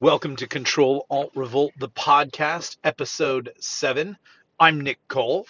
Welcome 0.00 0.36
to 0.36 0.46
Control 0.46 1.06
Alt 1.10 1.32
Revolt, 1.34 1.72
the 1.78 1.88
podcast, 1.88 2.76
episode 2.84 3.52
seven. 3.58 4.16
I'm 4.60 4.80
Nick 4.80 4.98
Cole. 5.08 5.46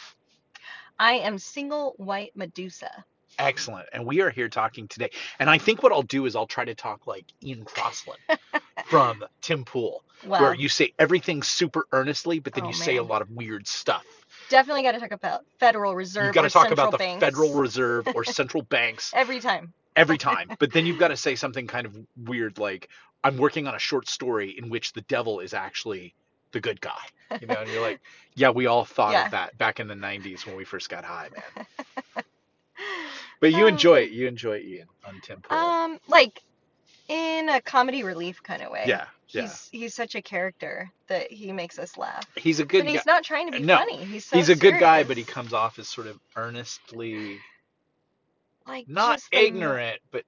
I 0.98 1.14
am 1.14 1.38
single 1.38 1.94
white 1.98 2.32
Medusa. 2.34 3.04
Excellent. 3.38 3.86
And 3.92 4.06
we 4.06 4.20
are 4.22 4.30
here 4.30 4.48
talking 4.48 4.88
today. 4.88 5.10
And 5.38 5.50
I 5.50 5.58
think 5.58 5.82
what 5.82 5.92
I'll 5.92 6.02
do 6.02 6.24
is 6.26 6.34
I'll 6.34 6.46
try 6.46 6.64
to 6.64 6.74
talk 6.74 7.06
like 7.06 7.26
Ian 7.42 7.64
Crossland 7.64 8.20
from 8.86 9.22
Tim 9.42 9.64
Pool, 9.64 10.02
Wow. 10.26 10.40
where 10.40 10.54
you 10.54 10.68
say 10.68 10.92
everything 10.98 11.42
super 11.42 11.86
earnestly, 11.92 12.40
but 12.40 12.54
then 12.54 12.64
Oh, 12.64 12.68
you 12.68 12.72
say 12.74 12.96
a 12.96 13.02
lot 13.02 13.22
of 13.22 13.30
weird 13.30 13.68
stuff. 13.68 14.04
Definitely 14.48 14.82
got 14.82 14.92
to 14.92 14.98
talk 15.00 15.12
about 15.12 15.44
Federal 15.60 15.94
Reserve. 15.94 16.24
You've 16.26 16.34
got 16.34 16.42
to 16.42 16.50
talk 16.50 16.68
central 16.68 16.88
about 16.88 16.92
the 16.92 16.98
banks. 16.98 17.20
Federal 17.22 17.52
Reserve 17.60 18.08
or 18.14 18.24
central 18.24 18.62
banks 18.62 19.12
Every 19.14 19.38
time. 19.40 19.72
every 19.94 20.16
time. 20.18 20.50
But 20.58 20.72
then 20.72 20.86
you've 20.86 20.98
got 20.98 21.08
to 21.08 21.16
say 21.16 21.36
something 21.36 21.66
kind 21.68 21.86
of 21.86 21.96
weird 22.16 22.58
like, 22.58 22.88
I'm 23.24 23.36
working 23.36 23.66
on 23.66 23.74
a 23.74 23.78
short 23.78 24.08
story 24.08 24.50
in 24.56 24.68
which 24.70 24.92
the 24.92 25.00
devil 25.02 25.40
is 25.40 25.52
actually 25.54 26.14
the 26.52 26.60
good 26.60 26.80
guy. 26.80 27.00
You 27.40 27.46
know, 27.46 27.56
and 27.60 27.68
you're 27.70 27.82
like, 27.82 28.00
yeah, 28.34 28.50
we 28.50 28.66
all 28.66 28.84
thought 28.84 29.12
Yeah. 29.12 29.26
of 29.26 29.30
that 29.32 29.58
back 29.58 29.80
in 29.80 29.88
the 29.88 29.94
90s 29.94 30.46
when 30.46 30.56
we 30.56 30.64
first 30.64 30.88
got 30.88 31.04
high, 31.04 31.28
man. 31.34 31.66
But 33.40 33.52
you 33.52 33.62
Um, 33.66 33.68
enjoy 33.68 34.00
it. 34.00 34.10
You 34.10 34.26
enjoy 34.26 34.56
it, 34.56 34.64
Ian 34.64 34.88
on 35.06 35.20
Tim 35.20 35.40
Pool. 35.40 35.56
Um, 35.56 36.00
like 36.08 36.42
in 37.08 37.48
a 37.48 37.60
comedy 37.60 38.02
relief 38.02 38.42
kind 38.42 38.62
of 38.62 38.70
way. 38.72 38.84
yeah, 38.86 39.06
yeah. 39.28 39.42
He's 39.42 39.68
he's 39.70 39.94
such 39.94 40.14
a 40.16 40.22
character 40.22 40.90
that 41.06 41.30
he 41.30 41.52
makes 41.52 41.78
us 41.78 41.96
laugh. 41.96 42.24
He's 42.36 42.58
a 42.60 42.64
good 42.64 42.80
and 42.80 42.88
guy. 42.88 42.92
he's 42.94 43.06
not 43.06 43.22
trying 43.22 43.46
to 43.52 43.58
be 43.58 43.64
No, 43.64 43.76
funny. 43.78 44.04
He's 44.04 44.24
so 44.24 44.36
he's 44.36 44.48
a 44.48 44.56
good 44.56 44.78
guy, 44.80 45.04
but 45.04 45.16
he 45.16 45.22
comes 45.24 45.52
off 45.52 45.78
as 45.78 45.88
sort 45.88 46.08
of 46.08 46.18
earnestly, 46.34 47.38
like 48.66 48.88
not 48.88 49.18
just 49.18 49.30
the- 49.30 49.38
ignorant, 49.44 50.00
but 50.10 50.24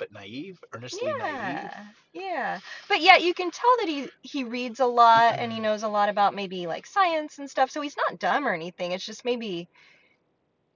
but 0.00 0.10
naive, 0.12 0.58
earnestly 0.72 1.06
naive. 1.06 1.20
Yeah, 1.20 1.84
yeah, 2.14 2.60
but 2.88 3.02
yeah, 3.02 3.18
you 3.18 3.34
can 3.34 3.50
tell 3.50 3.76
that 3.80 3.88
he 3.88 4.08
he 4.22 4.42
reads 4.42 4.80
a 4.80 4.86
lot 4.86 5.34
and 5.38 5.52
he 5.52 5.60
knows 5.60 5.82
a 5.84 5.88
lot 5.88 6.08
about 6.08 6.34
maybe 6.34 6.66
like 6.66 6.86
science 6.86 7.38
and 7.38 7.48
stuff. 7.48 7.70
So 7.70 7.82
he's 7.82 7.96
not 7.96 8.18
dumb 8.18 8.48
or 8.48 8.54
anything. 8.54 8.92
It's 8.92 9.04
just 9.04 9.24
maybe 9.26 9.68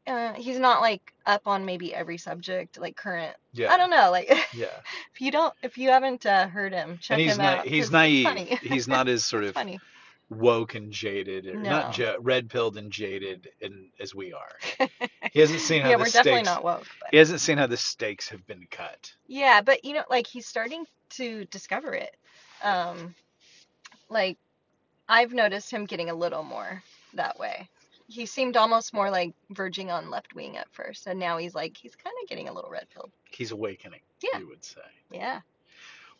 uh, 0.07 0.35
he's 0.35 0.59
not 0.59 0.83
like 0.83 1.15
up 1.25 1.43
on 1.47 1.65
maybe 1.65 1.95
every 1.95 2.19
subject 2.19 2.79
like 2.79 2.97
current. 2.97 3.35
Yeah, 3.55 3.73
I 3.73 3.79
don't 3.79 3.91
know. 3.91 4.11
Like 4.11 4.29
yeah. 4.53 4.67
if 5.15 5.21
you 5.21 5.31
don't, 5.31 5.55
if 5.63 5.79
you 5.79 5.89
haven't 5.89 6.27
uh, 6.27 6.47
heard 6.49 6.75
him, 6.75 6.99
check 7.01 7.15
And 7.19 7.23
he's 7.23 7.37
him 7.37 7.43
not 7.43 7.59
out. 7.61 7.67
he's 7.67 7.91
naive. 7.91 8.27
Funny. 8.27 8.59
he's 8.63 8.87
not 8.87 9.09
as 9.09 9.25
sort 9.33 9.45
of 9.45 9.55
funny. 9.55 9.81
Woke 10.37 10.75
and 10.75 10.93
jaded, 10.93 11.47
or 11.47 11.55
not 11.55 11.99
No. 11.99 12.05
ja- 12.05 12.17
red 12.21 12.49
pilled 12.51 12.77
and 12.77 12.91
jaded, 12.93 13.49
and 13.63 13.89
as 14.01 14.15
we 14.15 14.33
are. 14.33 14.89
He 15.33 15.41
hasn't 15.41 15.61
seen 15.63 15.83
how 15.83 15.89
Yeah, 15.91 15.97
the 15.97 16.03
we're 16.03 16.05
definitely 16.11 16.33
stakes. 16.45 16.47
not 16.47 16.63
woke. 16.65 16.87
But 17.01 17.09
He 17.11 17.17
hasn't 17.17 17.41
seen 17.41 17.59
how 17.59 17.67
the 17.67 17.77
stakes 17.77 18.29
have 18.29 18.47
been 18.47 18.67
cut. 18.71 19.13
yeah, 19.27 19.61
but 19.63 19.85
you 19.85 19.95
know, 19.95 20.05
like 20.09 20.29
he's 20.29 20.47
starting 20.47 20.85
to 21.11 21.45
discover 21.47 21.93
it. 21.93 22.17
Um, 22.63 23.15
like 24.09 24.39
I've 25.09 25.33
noticed 25.33 25.71
him 25.73 25.87
getting 25.87 26.09
a 26.11 26.15
little 26.15 26.45
more 26.45 26.83
that 27.15 27.39
way. 27.39 27.69
He 28.07 28.27
seemed 28.27 28.57
almost 28.57 28.95
more 28.95 29.11
like 29.11 29.35
verging 29.51 29.91
on 29.91 30.09
left 30.11 30.35
wing 30.35 30.57
at 30.57 30.69
first, 30.73 31.07
and 31.09 31.19
now 31.19 31.37
he's 31.39 31.55
like 31.55 31.77
he's 31.77 31.97
kind 31.97 32.15
of 32.23 32.29
getting 32.29 32.49
a 32.49 32.53
little 32.53 32.71
red 32.71 32.87
pilled. 32.95 33.11
He's 33.31 33.51
awakening. 33.51 34.01
Yeah. 34.23 34.39
you 34.39 34.49
would 34.49 34.63
say. 34.65 34.83
Yeah. 35.11 35.41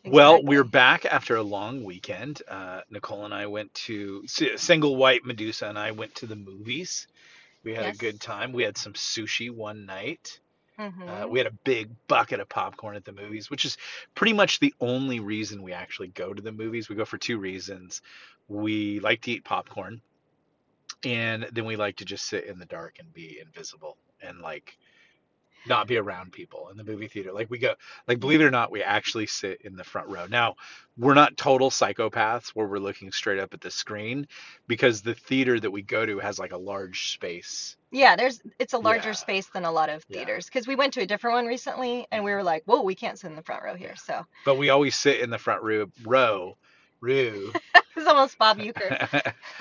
Well, 0.05 0.43
we're 0.43 0.65
back 0.65 1.05
after 1.07 1.37
a 1.37 1.43
long 1.43 1.85
weekend. 1.85 2.43
Uh, 2.49 2.83
Nicole 2.91 3.25
and 3.25 3.35
I 3.35 3.47
went 3.47 3.73
to 3.87 4.23
s- 4.25 4.63
single 4.63 4.97
white 4.97 5.25
Medusa, 5.25 5.67
and 5.69 5.79
I 5.79 5.93
went 5.93 6.15
to 6.17 6.27
the 6.27 6.37
movies. 6.37 7.07
We 7.65 7.75
had 7.75 7.87
a 7.87 7.93
good 7.93 8.21
time. 8.21 8.53
We 8.53 8.65
had 8.65 8.77
some 8.79 8.95
sushi 8.95 9.51
one 9.51 9.87
night. 9.87 10.41
Mhm. 10.79 11.09
Uh, 11.09 11.29
we 11.29 11.39
had 11.39 11.47
a 11.47 11.53
big 11.65 11.91
bucket 12.09 12.41
of 12.41 12.49
popcorn 12.49 12.97
at 12.97 13.05
the 13.05 13.13
movies, 13.13 13.51
which 13.51 13.65
is 13.65 13.79
pretty 14.15 14.33
much 14.35 14.61
the 14.61 14.75
only 14.81 15.21
reason 15.21 15.63
we 15.63 15.73
actually 15.73 16.09
go 16.09 16.35
to 16.35 16.43
the 16.43 16.53
movies. 16.53 16.89
We 16.89 16.97
go 16.97 17.05
for 17.05 17.19
two 17.19 17.39
reasons. 17.39 18.03
We 18.49 19.01
like 19.01 19.23
to 19.23 19.33
eat 19.33 19.45
popcorn, 19.45 20.03
and 21.05 21.45
then 21.53 21.65
we 21.65 21.77
like 21.77 21.97
to 21.97 22.05
just 22.05 22.27
sit 22.27 22.45
in 22.47 22.59
the 22.59 22.67
dark 22.67 22.99
and 22.99 23.13
be 23.13 23.39
invisible 23.41 23.97
and 24.21 24.41
like 24.41 24.79
not 25.67 25.87
be 25.87 25.97
around 25.97 26.33
people 26.33 26.69
in 26.71 26.77
the 26.77 26.85
movie 26.85 27.09
theater. 27.09 27.33
Like 27.33 27.51
we 27.51 27.59
go, 27.59 27.75
like 28.07 28.21
believe 28.21 28.41
it 28.41 28.45
mm-hmm. 28.45 28.49
or 28.49 28.53
not, 28.53 28.71
we 28.71 28.83
actually 28.83 29.27
sit 29.27 29.63
in 29.63 29.77
the 29.77 29.85
front 29.85 30.09
row. 30.09 30.27
Now, 30.27 30.57
we're 30.97 31.15
not 31.15 31.37
total 31.37 31.71
psychopaths 31.71 32.49
where 32.51 32.67
we're 32.67 32.79
looking 32.79 33.13
straight 33.13 33.39
up 33.39 33.55
at 33.55 33.61
the 33.61 33.71
screen 33.71 34.29
because 34.67 35.03
the 35.03 35.15
theater 35.15 35.59
that 35.59 35.71
we 35.71 35.83
go 35.83 36.07
to 36.07 36.19
has 36.19 36.39
like 36.39 36.53
a 36.53 36.59
large 36.59 37.13
space. 37.13 37.77
Yeah, 37.91 38.17
there's 38.17 38.41
it's 38.59 38.73
a 38.73 38.79
larger 38.79 39.11
Yeah. 39.11 39.15
space 39.15 39.47
than 39.47 39.65
a 39.65 39.73
lot 39.73 39.89
of 39.89 40.03
theaters 40.05 40.47
because 40.47 40.67
we 40.67 40.77
went 40.77 40.95
to 40.95 41.01
a 41.01 41.07
different 41.07 41.35
one 41.35 41.47
recently 41.47 42.07
and 42.11 42.25
we 42.25 42.31
mm-hmm. 42.31 42.39
were 42.39 42.43
like, 42.43 42.63
whoa, 42.65 42.83
we 42.83 42.95
can't 42.95 43.19
sit 43.19 43.29
in 43.29 43.37
the 43.37 43.43
front 43.43 43.63
row 43.63 43.75
here. 43.75 43.95
Yeah. 43.97 44.19
So 44.21 44.27
But 44.45 44.57
we 44.57 44.71
always 44.71 44.97
sit 44.97 45.21
in 45.21 45.31
the 45.31 45.39
front 45.39 45.63
row, 45.63 45.87
row, 46.05 46.57
row, 47.01 47.53
it's 47.97 48.07
almost 48.07 48.39
Bob 48.39 48.59
Uecker 48.59 48.97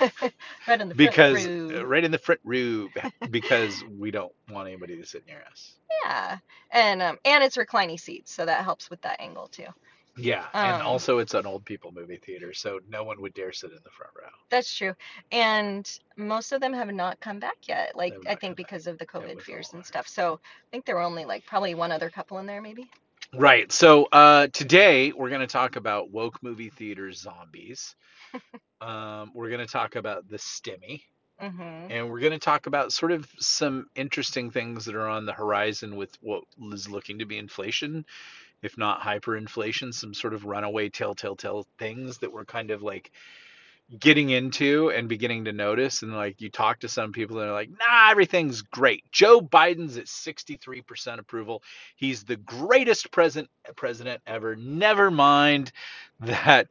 right 0.68 0.80
in 0.80 0.88
the 0.88 0.94
front 0.94 1.18
because 1.18 1.46
row. 1.46 1.70
uh, 1.74 1.86
right 1.86 2.04
in 2.04 2.10
the 2.10 2.18
front 2.18 2.40
row 2.44 2.88
because 3.30 3.84
we 3.84 4.10
don't 4.10 4.32
want 4.50 4.68
anybody 4.68 4.96
to 4.96 5.06
sit 5.06 5.26
near 5.26 5.42
us. 5.50 5.76
Yeah, 6.04 6.38
and 6.72 7.02
um, 7.02 7.18
and 7.24 7.44
it's 7.44 7.56
reclining 7.56 7.98
seats, 7.98 8.32
so 8.32 8.46
that 8.46 8.64
helps 8.64 8.90
with 8.90 9.00
that 9.02 9.20
angle 9.20 9.48
too. 9.48 9.66
Yeah, 10.16 10.46
and 10.62 10.80
Um, 10.82 10.82
also 10.82 11.18
it's 11.18 11.34
an 11.34 11.46
old 11.46 11.64
people 11.64 11.92
movie 11.92 12.18
theater, 12.18 12.52
so 12.54 12.80
no 12.88 13.04
one 13.04 13.20
would 13.20 13.34
dare 13.34 13.52
sit 13.52 13.70
in 13.72 13.78
the 13.84 13.90
front 13.90 14.12
row. 14.20 14.30
That's 14.50 14.72
true. 14.74 14.94
And 15.32 15.90
most 16.16 16.52
of 16.52 16.60
them 16.60 16.72
have 16.74 16.92
not 16.92 17.20
come 17.20 17.40
back 17.40 17.56
yet. 17.68 17.96
Like 17.96 18.14
I 18.26 18.36
think 18.36 18.56
come 18.56 18.56
back. 18.56 18.56
because 18.56 18.86
of 18.86 18.98
the 18.98 19.06
COVID 19.06 19.40
fears 19.42 19.72
and 19.72 19.84
stuff. 19.84 20.06
So 20.08 20.40
I 20.44 20.66
think 20.70 20.84
there 20.86 20.96
were 20.96 21.02
only 21.02 21.24
like 21.24 21.46
probably 21.46 21.74
one 21.74 21.92
other 21.92 22.10
couple 22.10 22.38
in 22.38 22.46
there 22.46 22.62
maybe. 22.62 22.90
Right. 23.36 23.70
So 23.72 24.04
uh, 24.12 24.48
today 24.52 25.12
we're 25.12 25.28
going 25.30 25.40
to 25.40 25.46
talk 25.46 25.76
about 25.76 26.10
woke 26.10 26.42
movie 26.42 26.70
theater 26.70 27.12
zombies. 27.12 27.96
um, 28.80 29.32
we're 29.34 29.48
going 29.50 29.66
to 29.66 29.72
talk 29.72 29.96
about 29.96 30.28
the 30.28 30.36
stimmy, 30.36 31.02
Mhm. 31.42 31.90
and 31.90 32.10
we're 32.10 32.20
going 32.20 32.32
to 32.32 32.38
talk 32.38 32.66
about 32.66 32.92
sort 32.92 33.12
of 33.12 33.28
some 33.40 33.88
interesting 33.96 34.50
things 34.50 34.84
that 34.86 34.94
are 34.94 35.08
on 35.08 35.26
the 35.26 35.32
horizon 35.32 35.96
with 35.96 36.16
what 36.20 36.44
is 36.72 36.88
looking 36.88 37.18
to 37.18 37.26
be 37.26 37.38
inflation, 37.38 38.04
if 38.62 38.78
not 38.78 39.00
hyperinflation, 39.00 39.92
some 39.94 40.14
sort 40.14 40.34
of 40.34 40.44
runaway 40.44 40.88
telltale 40.88 41.36
tell 41.36 41.66
things 41.78 42.18
that 42.18 42.32
we're 42.32 42.44
kind 42.44 42.70
of 42.70 42.82
like 42.82 43.10
getting 44.00 44.30
into 44.30 44.90
and 44.90 45.08
beginning 45.08 45.44
to 45.46 45.52
notice. 45.52 46.02
And 46.02 46.14
like 46.14 46.40
you 46.40 46.50
talk 46.50 46.80
to 46.80 46.88
some 46.88 47.12
people 47.12 47.38
and 47.38 47.46
they're 47.46 47.54
like, 47.54 47.70
nah, 47.70 48.10
everything's 48.10 48.62
great. 48.62 49.04
Joe 49.12 49.40
Biden's 49.40 49.96
at 49.98 50.06
63% 50.06 51.18
approval. 51.18 51.62
He's 51.96 52.24
the 52.24 52.36
greatest 52.36 53.10
president 53.10 53.50
president 53.76 54.22
ever. 54.26 54.56
Never 54.56 55.10
mind 55.10 55.72
that 56.20 56.68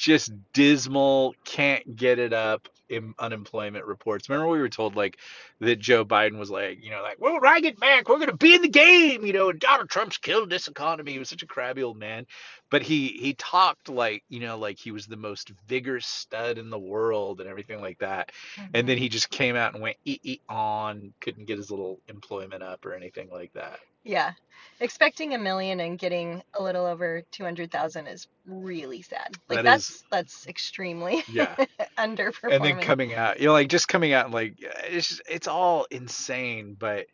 just 0.00 0.32
mm. 0.32 0.40
dismal, 0.52 1.34
can't 1.44 1.96
get 1.96 2.18
it 2.18 2.32
up 2.32 2.68
in 2.88 3.14
unemployment 3.18 3.86
reports. 3.86 4.28
Remember 4.28 4.48
we 4.48 4.58
were 4.58 4.68
told 4.68 4.96
like 4.96 5.18
that 5.60 5.78
Joe 5.78 6.04
Biden 6.04 6.38
was 6.38 6.50
like, 6.50 6.82
you 6.82 6.90
know, 6.90 7.02
like, 7.02 7.20
well, 7.20 7.34
when 7.34 7.46
I 7.46 7.60
get 7.60 7.78
back, 7.78 8.08
we're 8.08 8.18
gonna 8.18 8.36
be 8.36 8.54
in 8.54 8.62
the 8.62 8.68
game, 8.68 9.24
you 9.24 9.32
know, 9.32 9.50
and 9.50 9.60
Donald 9.60 9.88
Trump's 9.88 10.18
killed 10.18 10.50
this 10.50 10.66
economy. 10.66 11.12
He 11.12 11.18
was 11.18 11.28
such 11.28 11.42
a 11.42 11.46
crabby 11.46 11.82
old 11.82 11.98
man. 11.98 12.26
But 12.70 12.82
he 12.82 13.08
he 13.08 13.34
talked 13.34 13.88
like, 13.88 14.24
you 14.28 14.40
know, 14.40 14.58
like 14.58 14.78
he 14.78 14.90
was 14.90 15.06
the 15.06 15.16
most 15.16 15.52
vigorous 15.68 16.06
stud 16.06 16.58
in 16.58 16.70
the 16.70 16.78
world 16.78 17.40
and 17.40 17.48
everything 17.48 17.80
like 17.80 17.98
that. 17.98 18.32
And 18.56 18.72
mm-hmm. 18.72 18.86
then 18.86 18.98
he 18.98 19.08
just 19.08 19.30
came 19.30 19.56
out 19.56 19.74
and 19.74 19.82
went 19.82 19.96
eat 20.04 20.20
eat 20.24 20.42
on, 20.48 21.12
couldn't 21.20 21.46
get 21.46 21.58
his 21.58 21.70
little 21.70 22.00
employment 22.08 22.62
up 22.62 22.84
or 22.84 22.94
anything 22.94 23.30
like 23.30 23.52
that. 23.54 23.78
Yeah. 24.04 24.32
Expecting 24.80 25.34
a 25.34 25.38
million 25.38 25.80
and 25.80 25.98
getting 25.98 26.42
a 26.54 26.62
little 26.62 26.86
over 26.86 27.22
200,000 27.32 28.06
is 28.06 28.26
really 28.46 29.02
sad. 29.02 29.38
Like 29.48 29.56
That 29.56 29.64
that's 29.64 29.86
is- 29.86 30.04
that's 30.10 30.46
extremely 30.46 31.22
Yeah. 31.26 31.56
underperforming. 31.98 32.32
and 32.50 32.64
then 32.64 32.78
coming 32.78 33.14
out 33.14 33.40
you 33.40 33.46
know 33.46 33.52
like 33.52 33.68
just 33.68 33.88
coming 33.88 34.12
out 34.12 34.24
and 34.26 34.34
like 34.34 34.54
it's 34.88 35.08
just, 35.08 35.22
it's 35.28 35.48
all 35.48 35.86
insane 35.90 36.76
but 36.78 37.06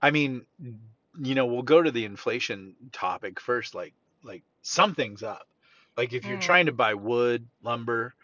i 0.00 0.10
mean 0.10 0.42
you 1.20 1.34
know 1.34 1.46
we'll 1.46 1.62
go 1.62 1.82
to 1.82 1.90
the 1.90 2.04
inflation 2.04 2.74
topic 2.92 3.40
first 3.40 3.74
like 3.74 3.94
like 4.24 4.42
something's 4.62 5.22
up 5.22 5.46
like 5.96 6.12
if 6.12 6.26
you're 6.26 6.36
Mm. 6.36 6.40
trying 6.40 6.66
to 6.66 6.72
buy 6.72 6.94
wood 6.94 7.46
lumber 7.62 8.14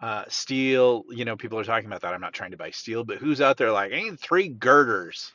uh 0.00 0.24
steel 0.28 1.04
you 1.10 1.24
know 1.24 1.36
people 1.36 1.58
are 1.58 1.64
talking 1.64 1.86
about 1.86 2.00
that 2.02 2.14
i'm 2.14 2.20
not 2.20 2.32
trying 2.32 2.52
to 2.52 2.56
buy 2.56 2.70
steel 2.70 3.04
but 3.04 3.18
who's 3.18 3.40
out 3.40 3.56
there 3.56 3.72
like 3.72 3.92
ain't 3.92 4.20
three 4.20 4.48
girders 4.48 5.32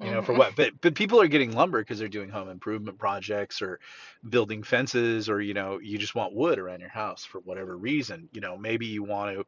you 0.00 0.10
know 0.10 0.22
for 0.22 0.32
Mhm. 0.32 0.38
what 0.38 0.54
but 0.56 0.72
but 0.80 0.94
people 0.94 1.20
are 1.20 1.28
getting 1.28 1.52
lumber 1.52 1.80
because 1.80 1.98
they're 1.98 2.08
doing 2.08 2.30
home 2.30 2.48
improvement 2.48 2.98
projects 2.98 3.62
or 3.62 3.80
building 4.28 4.62
fences 4.62 5.28
or 5.28 5.40
you 5.40 5.54
know 5.54 5.78
you 5.80 5.98
just 5.98 6.14
want 6.14 6.34
wood 6.34 6.58
around 6.58 6.80
your 6.80 6.88
house 6.90 7.24
for 7.24 7.40
whatever 7.40 7.76
reason 7.76 8.28
you 8.32 8.40
know 8.40 8.56
maybe 8.56 8.86
you 8.86 9.02
want 9.02 9.36
to 9.36 9.44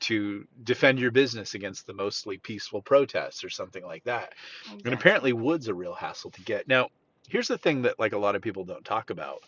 to 0.00 0.46
defend 0.64 0.98
your 0.98 1.10
business 1.10 1.54
against 1.54 1.86
the 1.86 1.94
mostly 1.94 2.38
peaceful 2.38 2.82
protests 2.82 3.44
or 3.44 3.50
something 3.50 3.84
like 3.84 4.04
that 4.04 4.32
and 4.84 4.94
apparently 4.94 5.32
wood's 5.32 5.68
a 5.68 5.74
real 5.74 5.94
hassle 5.94 6.30
to 6.30 6.42
get 6.42 6.66
now 6.68 6.88
here's 7.28 7.48
the 7.48 7.58
thing 7.58 7.82
that 7.82 7.98
like 7.98 8.12
a 8.12 8.18
lot 8.18 8.36
of 8.36 8.42
people 8.42 8.64
don't 8.64 8.84
talk 8.84 9.10
about 9.10 9.38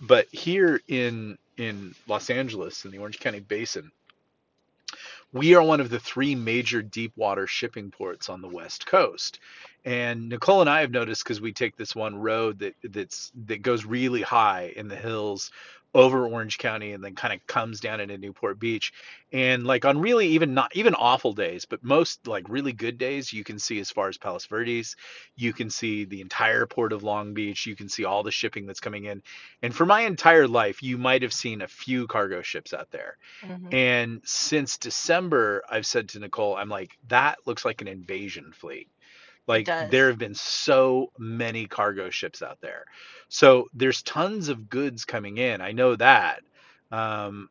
but 0.00 0.26
here 0.32 0.80
in 0.88 1.36
in 1.56 1.94
los 2.06 2.30
angeles 2.30 2.84
in 2.84 2.90
the 2.90 2.98
orange 2.98 3.18
county 3.20 3.40
basin 3.40 3.90
we 5.34 5.54
are 5.54 5.62
one 5.62 5.80
of 5.80 5.90
the 5.90 5.98
three 5.98 6.34
major 6.34 6.80
deep 6.80 7.12
water 7.16 7.46
shipping 7.46 7.90
ports 7.90 8.28
on 8.28 8.40
the 8.40 8.48
west 8.48 8.86
coast. 8.86 9.40
And 9.84 10.28
Nicole 10.28 10.60
and 10.60 10.70
I 10.70 10.80
have 10.80 10.92
noticed 10.92 11.24
because 11.24 11.40
we 11.40 11.52
take 11.52 11.76
this 11.76 11.94
one 11.94 12.14
road 12.14 12.60
that 12.60 12.74
that's 12.84 13.32
that 13.46 13.60
goes 13.60 13.84
really 13.84 14.22
high 14.22 14.72
in 14.76 14.88
the 14.88 14.96
hills 14.96 15.50
over 15.94 16.26
Orange 16.26 16.58
County 16.58 16.92
and 16.92 17.02
then 17.04 17.14
kind 17.14 17.32
of 17.32 17.46
comes 17.46 17.80
down 17.80 18.00
into 18.00 18.18
Newport 18.18 18.58
Beach. 18.58 18.92
And 19.32 19.64
like 19.66 19.84
on 19.84 20.00
really 20.00 20.28
even 20.28 20.54
not 20.54 20.74
even 20.76 20.94
awful 20.94 21.32
days, 21.32 21.64
but 21.64 21.82
most 21.84 22.26
like 22.26 22.48
really 22.48 22.72
good 22.72 22.98
days, 22.98 23.32
you 23.32 23.44
can 23.44 23.58
see 23.58 23.78
as 23.80 23.90
far 23.90 24.08
as 24.08 24.18
Palos 24.18 24.46
Verdes, 24.46 24.96
you 25.36 25.52
can 25.52 25.70
see 25.70 26.04
the 26.04 26.20
entire 26.20 26.66
port 26.66 26.92
of 26.92 27.02
Long 27.02 27.34
Beach, 27.34 27.66
you 27.66 27.76
can 27.76 27.88
see 27.88 28.04
all 28.04 28.22
the 28.22 28.30
shipping 28.30 28.66
that's 28.66 28.80
coming 28.80 29.04
in. 29.04 29.22
And 29.62 29.74
for 29.74 29.86
my 29.86 30.02
entire 30.02 30.48
life, 30.48 30.82
you 30.82 30.98
might 30.98 31.22
have 31.22 31.32
seen 31.32 31.62
a 31.62 31.68
few 31.68 32.06
cargo 32.06 32.42
ships 32.42 32.72
out 32.72 32.90
there. 32.90 33.16
hmm 33.42 33.72
And 33.72 34.22
since 34.24 34.78
December, 34.78 35.62
I've 35.70 35.86
said 35.86 36.08
to 36.10 36.18
Nicole, 36.20 36.56
I'm 36.56 36.68
like, 36.70 36.92
that 37.08 37.38
looks 37.46 37.64
like 37.64 37.82
an 37.82 37.88
invasion 37.88 38.52
fleet 38.52 38.88
like 39.46 39.66
there 39.66 40.08
have 40.08 40.18
been 40.18 40.34
so 40.34 41.10
many 41.18 41.66
cargo 41.66 42.10
ships 42.10 42.42
out 42.42 42.60
there. 42.60 42.84
So 43.28 43.68
there's 43.74 44.02
tons 44.02 44.48
of 44.48 44.70
goods 44.70 45.04
coming 45.04 45.38
in. 45.38 45.60
I 45.60 45.72
know 45.72 45.96
that. 45.96 46.40
Um, 46.90 47.48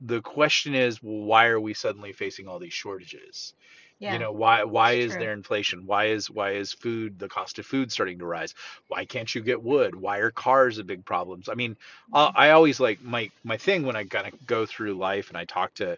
the 0.00 0.20
question 0.20 0.74
is, 0.74 1.02
well, 1.02 1.24
why 1.24 1.46
are 1.46 1.60
we 1.60 1.74
suddenly 1.74 2.12
facing 2.12 2.48
all 2.48 2.58
these 2.58 2.72
shortages? 2.72 3.54
Yeah. 3.98 4.12
You 4.12 4.18
know, 4.18 4.32
why 4.32 4.64
why 4.64 4.92
is 4.92 5.12
true. 5.12 5.20
there 5.20 5.32
inflation? 5.32 5.86
Why 5.86 6.06
is 6.06 6.28
why 6.28 6.52
is 6.52 6.72
food 6.72 7.18
the 7.18 7.28
cost 7.28 7.58
of 7.58 7.64
food 7.64 7.90
starting 7.90 8.18
to 8.18 8.26
rise? 8.26 8.54
Why 8.88 9.06
can't 9.06 9.34
you 9.34 9.40
get 9.40 9.62
wood? 9.62 9.94
Why 9.94 10.18
are 10.18 10.30
cars 10.30 10.76
a 10.78 10.84
big 10.84 11.04
problems? 11.04 11.48
I 11.48 11.54
mean, 11.54 11.76
I, 12.12 12.30
I 12.34 12.50
always 12.50 12.78
like 12.78 13.02
my 13.02 13.30
my 13.42 13.56
thing 13.56 13.86
when 13.86 13.96
I 13.96 14.04
kind 14.04 14.26
of 14.26 14.46
go 14.46 14.66
through 14.66 14.94
life 14.94 15.28
and 15.28 15.38
I 15.38 15.46
talk 15.46 15.72
to 15.74 15.96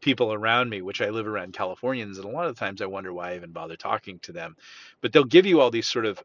people 0.00 0.32
around 0.32 0.70
me, 0.70 0.82
which 0.82 1.00
I 1.00 1.10
live 1.10 1.26
around 1.26 1.52
Californians, 1.52 2.18
and 2.18 2.26
a 2.26 2.30
lot 2.30 2.46
of 2.46 2.58
times 2.58 2.82
I 2.82 2.86
wonder 2.86 3.12
why 3.12 3.32
I 3.32 3.36
even 3.36 3.52
bother 3.52 3.76
talking 3.76 4.18
to 4.20 4.32
them. 4.32 4.56
But 5.00 5.12
they'll 5.12 5.24
give 5.24 5.46
you 5.46 5.60
all 5.60 5.70
these 5.70 5.86
sort 5.86 6.06
of 6.06 6.22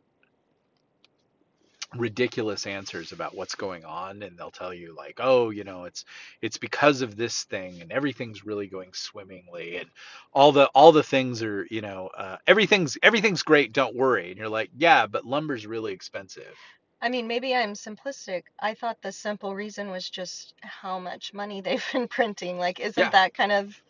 ridiculous 1.97 2.67
answers 2.67 3.11
about 3.11 3.35
what's 3.35 3.55
going 3.55 3.83
on 3.83 4.23
and 4.23 4.37
they'll 4.37 4.49
tell 4.49 4.73
you 4.73 4.95
like 4.95 5.19
oh 5.19 5.49
you 5.49 5.65
know 5.65 5.83
it's 5.83 6.05
it's 6.41 6.57
because 6.57 7.01
of 7.01 7.17
this 7.17 7.43
thing 7.43 7.81
and 7.81 7.91
everything's 7.91 8.45
really 8.45 8.65
going 8.65 8.93
swimmingly 8.93 9.75
and 9.75 9.89
all 10.33 10.53
the 10.53 10.67
all 10.67 10.93
the 10.93 11.03
things 11.03 11.43
are 11.43 11.67
you 11.69 11.81
know 11.81 12.09
uh, 12.17 12.37
everything's 12.47 12.97
everything's 13.03 13.43
great 13.43 13.73
don't 13.73 13.93
worry 13.93 14.29
and 14.29 14.37
you're 14.37 14.47
like 14.47 14.69
yeah 14.77 15.05
but 15.05 15.25
lumber's 15.25 15.67
really 15.67 15.91
expensive 15.91 16.55
I 17.01 17.09
mean, 17.09 17.27
maybe 17.27 17.55
I'm 17.55 17.73
simplistic. 17.73 18.43
I 18.59 18.73
thought 18.75 19.01
the 19.01 19.11
simple 19.11 19.55
reason 19.55 19.89
was 19.91 20.09
just 20.09 20.53
how 20.61 20.99
much 20.99 21.33
money 21.33 21.61
they've 21.61 21.85
been 21.91 22.07
printing. 22.07 22.57
Like, 22.59 22.79
isn't 22.79 23.11
yeah 23.11 23.11
that 23.11 23.33
kind 23.33 23.51
of 23.51 23.81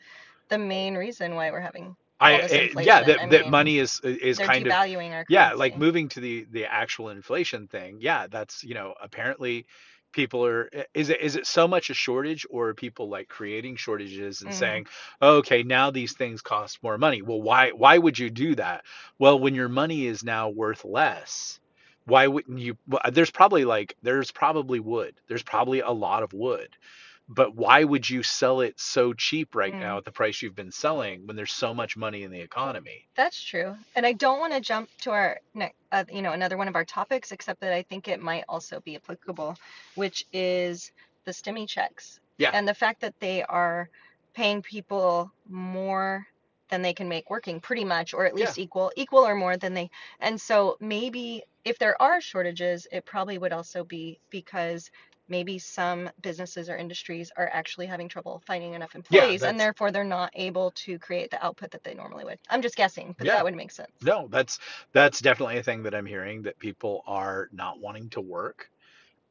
the 0.50 0.58
main 0.60 0.96
reason 0.96 1.36
why 1.36 1.52
we're 1.52 1.62
having 1.62 1.96
I, 2.20 2.42
this 2.42 2.58
I 2.76 2.82
yeah, 2.82 3.04
inflation? 3.04 3.20
I 3.20 3.26
that 3.26 3.30
that 3.30 3.48
mean, 3.48 3.48
money 3.48 3.80
is 3.80 4.00
is 4.04 4.38
they're 4.38 4.50
kind 4.50 4.68
of 4.68 4.78
devaluing 4.78 5.12
our 5.12 5.26
yeah, 5.28 5.54
like 5.54 5.76
currency. 5.76 5.78
moving 5.78 6.10
to 6.10 6.20
the 6.22 6.46
the 6.52 6.66
actual 6.66 7.10
inflation 7.10 7.68
thing. 7.68 7.98
Yeah, 8.02 8.28
that's 8.30 8.64
you 8.64 8.76
know 8.76 8.96
apparently 9.02 9.66
people 10.14 10.46
are 10.46 10.70
is 10.94 11.10
it 11.10 11.22
is 11.22 11.36
it 11.36 11.48
so 11.48 11.68
much 11.68 11.90
a 11.90 11.94
shortage 11.96 12.46
or 12.52 12.70
are 12.70 12.76
people 12.76 13.10
like 13.10 13.30
creating 13.30 13.78
shortages 13.78 14.42
and 14.42 14.54
hmm 14.54 14.54
saying 14.54 14.86
oh, 15.22 15.38
okay 15.38 15.64
now 15.64 15.92
these 15.92 16.14
things 16.14 16.42
cost 16.42 16.84
more 16.84 16.98
money 16.98 17.22
well 17.22 17.42
why 17.42 17.72
why 17.72 17.98
would 17.98 18.20
you 18.20 18.30
do 18.30 18.56
that 18.56 18.84
well 19.20 19.40
when 19.40 19.56
your 19.56 19.70
money 19.70 20.06
is 20.08 20.24
now 20.24 20.50
worth 20.50 20.86
less 20.86 21.61
why 22.06 22.28
wouldn't 22.28 22.60
you 22.60 22.78
well, 22.88 23.02
there's 23.12 23.32
probably 23.32 23.66
like 23.66 23.96
there's 24.02 24.32
probably 24.32 24.80
wood 24.80 25.20
there's 25.28 25.44
probably 25.44 25.80
a 25.82 25.92
lot 25.92 26.24
of 26.24 26.34
wood 26.34 26.76
but 27.30 27.56
why 27.56 27.84
would 27.84 28.10
you 28.10 28.24
sell 28.24 28.62
it 28.62 28.80
so 28.80 29.14
cheap 29.14 29.56
right 29.56 29.78
now 29.80 29.98
Mm. 29.98 29.98
at 29.98 30.06
the 30.06 30.12
price 30.12 30.42
you've 30.42 30.56
been 30.56 30.72
selling 30.72 31.28
when 31.28 31.36
there's 31.38 31.54
so 31.54 31.74
much 31.74 31.98
money 31.98 32.24
in 32.24 32.32
the 32.32 32.42
economy? 32.42 33.08
That's 33.16 33.42
true. 33.42 33.78
And 33.96 34.06
I 34.06 34.14
don't 34.14 34.40
want 34.40 34.54
to 34.54 34.62
jump 34.62 34.90
to 35.02 35.12
our 35.12 35.40
next, 35.54 35.76
uh, 35.92 36.06
you 36.10 36.22
know, 36.22 36.32
another 36.32 36.58
one 36.58 36.68
of 36.68 36.76
our 36.76 36.86
topics, 36.86 37.32
except 37.32 37.60
that 37.62 37.74
I 37.74 37.84
think 37.84 38.08
it 38.08 38.22
might 38.22 38.46
also 38.48 38.80
be 38.80 38.96
applicable, 38.96 39.60
which 39.96 40.26
is 40.32 40.92
the 41.26 41.32
stimmy 41.32 41.68
checks 41.68 42.20
Yeah, 42.38 42.54
and 42.54 42.68
the 42.68 42.74
fact 42.74 43.02
that 43.02 43.16
they 43.20 43.44
are 43.44 43.90
paying 44.34 44.62
people 44.62 45.32
more 45.46 46.26
than 46.70 46.82
they 46.82 46.94
can 46.94 47.10
make 47.10 47.30
working, 47.30 47.60
pretty 47.60 47.84
much, 47.84 48.14
or 48.14 48.26
at 48.26 48.34
yeah, 48.36 48.36
least 48.36 48.58
equal, 48.58 48.92
equal 48.96 49.28
or 49.28 49.36
more 49.36 49.58
than 49.58 49.74
they. 49.74 49.90
And 50.20 50.40
so 50.40 50.78
maybe 50.80 51.44
if 51.64 51.80
there 51.80 52.02
are 52.02 52.22
shortages, 52.22 52.88
it 52.92 53.06
probably 53.06 53.38
would 53.38 53.54
also 53.54 53.84
be 53.84 54.20
because 54.30 54.90
maybe 55.32 55.58
some 55.58 56.10
businesses 56.22 56.70
or 56.70 56.76
industries 56.76 57.32
are 57.38 57.50
actually 57.52 57.86
having 57.88 58.10
trouble 58.10 58.44
finding 58.46 58.74
enough 58.74 58.92
yeah. 58.94 59.22
employees 59.22 59.44
and 59.44 59.60
therefore 59.60 59.90
they're 59.90 60.04
not 60.04 60.30
able 60.36 60.72
to 60.72 61.00
create 61.00 61.32
the 61.32 61.44
output 61.44 61.72
that 61.72 61.84
they 61.84 61.94
normally 61.94 62.26
would. 62.26 62.38
I'm 62.50 62.62
just 62.62 62.76
guessing, 62.76 63.16
but 63.18 63.26
yeah. 63.26 63.36
that 63.36 63.46
would 63.46 63.56
make 63.56 63.72
sense. 63.72 63.92
No, 64.04 64.28
that's 64.30 64.60
that's 64.92 65.22
definitely 65.22 65.58
a 65.58 65.64
thing 65.64 65.84
that 65.84 65.96
I'm 65.96 66.06
hearing 66.06 66.44
that 66.44 66.60
people 66.60 67.04
are 67.08 67.50
not 67.54 67.80
wanting 67.80 68.10
to 68.10 68.22
work. 68.22 68.70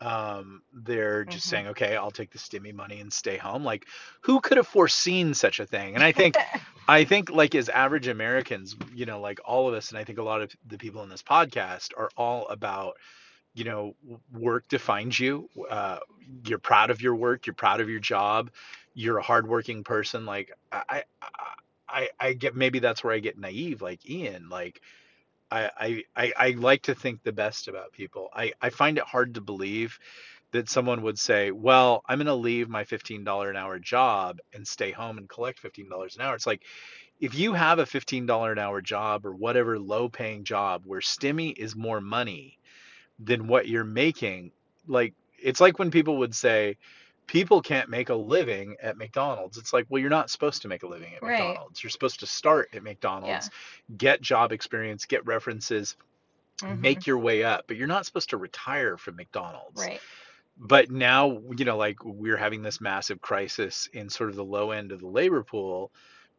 Um, 0.01 0.63
they're 0.73 1.25
just 1.25 1.47
hmm 1.47 1.49
saying, 1.49 1.69
okay, 1.69 1.97
I'll 1.97 2.11
take 2.11 2.31
the 2.31 2.39
stimmy 2.39 2.73
money 2.75 3.01
and 3.01 3.13
stay 3.13 3.37
home. 3.37 3.65
Like, 3.65 3.87
who 4.23 4.41
could 4.41 4.57
have 4.57 4.67
foreseen 4.67 5.35
such 5.35 5.61
a 5.61 5.67
thing? 5.67 5.95
And 5.95 6.03
I 6.05 6.13
think, 6.13 6.39
I 6.89 7.05
think, 7.05 7.31
like 7.31 7.55
as 7.55 7.69
average 7.69 8.09
Americans, 8.09 8.77
you 8.95 9.07
know, 9.07 9.21
like 9.21 9.41
all 9.45 9.69
of 9.69 9.75
us, 9.75 9.91
and 9.91 9.99
I 9.99 10.05
think 10.05 10.19
a 10.19 10.23
lot 10.23 10.43
of 10.43 10.53
the 10.67 10.79
people 10.79 11.03
in 11.03 11.09
this 11.09 11.23
podcast 11.23 11.91
are 11.97 12.11
all 12.17 12.47
about 12.49 12.97
you 13.55 13.65
know 13.65 13.95
work 14.33 14.69
defines 14.69 15.19
you 15.19 15.49
uh, 15.71 15.99
you're 16.45 16.59
proud 16.59 16.91
of 16.91 17.01
your 17.01 17.15
work 17.15 17.47
you're 17.47 17.55
proud 17.55 17.81
of 17.81 17.89
your 17.89 18.01
job 18.01 18.51
you're 18.95 19.19
a 19.19 19.23
hardworking 19.23 19.83
person 19.85 20.25
like 20.27 20.53
I, 20.73 21.05
I 21.21 21.29
i 21.89 22.09
i 22.21 22.33
get 22.33 22.55
maybe 22.55 22.79
that's 22.79 23.03
where 23.03 23.15
i 23.15 23.19
get 23.19 23.39
naive 23.39 23.83
like 23.83 24.09
ian 24.09 24.49
like 24.49 24.81
I, 25.51 26.05
I 26.17 26.33
i 26.37 26.51
like 26.51 26.83
to 26.83 26.95
think 26.95 27.23
the 27.23 27.33
best 27.33 27.69
about 27.69 27.93
people 27.93 28.31
i 28.35 28.53
i 28.63 28.71
find 28.71 28.99
it 28.99 29.05
hard 29.05 29.35
to 29.35 29.41
believe 29.41 29.99
that 30.53 30.69
someone 30.69 31.03
would 31.03 31.19
say 31.19 31.51
well 31.51 32.03
i'm 32.09 32.19
going 32.19 32.27
to 32.27 32.35
leave 32.35 32.69
my 32.69 32.85
$15 32.85 33.51
an 33.51 33.57
hour 33.57 33.79
job 33.79 34.39
and 34.55 34.67
stay 34.67 34.93
home 34.93 35.19
and 35.19 35.29
collect 35.29 35.63
$15 35.63 36.17
an 36.17 36.23
hour 36.23 36.35
it's 36.35 36.47
like 36.47 36.63
if 37.21 37.35
you 37.35 37.53
have 37.53 37.79
a 37.79 37.85
$15 37.85 38.53
an 38.53 38.59
hour 38.59 38.81
job 38.81 39.27
or 39.27 39.35
whatever 39.35 39.79
low 39.79 40.09
paying 40.09 40.45
job 40.45 40.83
where 40.87 41.01
stimmy 41.01 41.57
is 41.57 41.77
more 41.77 42.01
money 42.01 42.59
than 43.21 43.47
what 43.47 43.69
you're 43.69 43.85
making. 43.85 44.53
Like 44.87 45.15
it's 45.39 45.61
like 45.61 45.79
when 45.79 45.91
people 45.91 46.19
would 46.19 46.35
say 46.35 46.77
people 47.31 47.63
can't 47.63 47.89
make 47.89 48.09
a 48.09 48.15
living 48.15 48.77
at 48.83 48.97
McDonald's. 48.97 49.57
It's 49.57 49.73
like, 49.73 49.87
well, 49.89 50.01
you're 50.01 50.11
not 50.11 50.31
supposed 50.31 50.63
to 50.63 50.69
make 50.69 50.83
a 50.83 50.89
living 50.89 51.15
at 51.15 51.23
Right. 51.23 51.39
McDonald's. 51.39 51.83
You're 51.83 51.91
supposed 51.91 52.21
to 52.21 52.27
start 52.27 52.71
at 52.73 52.83
Yeah. 52.83 52.83
McDonald's, 52.83 53.51
get 53.97 54.21
job 54.21 54.53
experience, 54.53 55.07
get 55.07 55.25
references, 55.27 55.97
hmm 56.61 56.75
make 56.75 57.07
your 57.07 57.19
way 57.19 57.45
up, 57.45 57.65
but 57.69 57.77
you're 57.77 57.87
not 57.87 58.05
supposed 58.05 58.31
to 58.31 58.37
retire 58.37 58.97
from 58.99 59.17
McDonald's 59.17 59.81
Right. 59.81 60.01
but 60.59 60.91
now 60.91 61.41
you 61.57 61.65
know 61.65 61.77
like 61.77 61.97
we're 62.05 62.37
having 62.37 62.63
this 62.63 62.81
massive 62.81 63.21
crisis 63.21 63.89
in 63.93 64.11
sort 64.11 64.31
of 64.31 64.37
the 64.37 64.45
low 64.45 64.73
end 64.73 64.93
of 64.93 65.01
the 65.01 65.07
labor 65.07 65.43
pool 65.43 65.91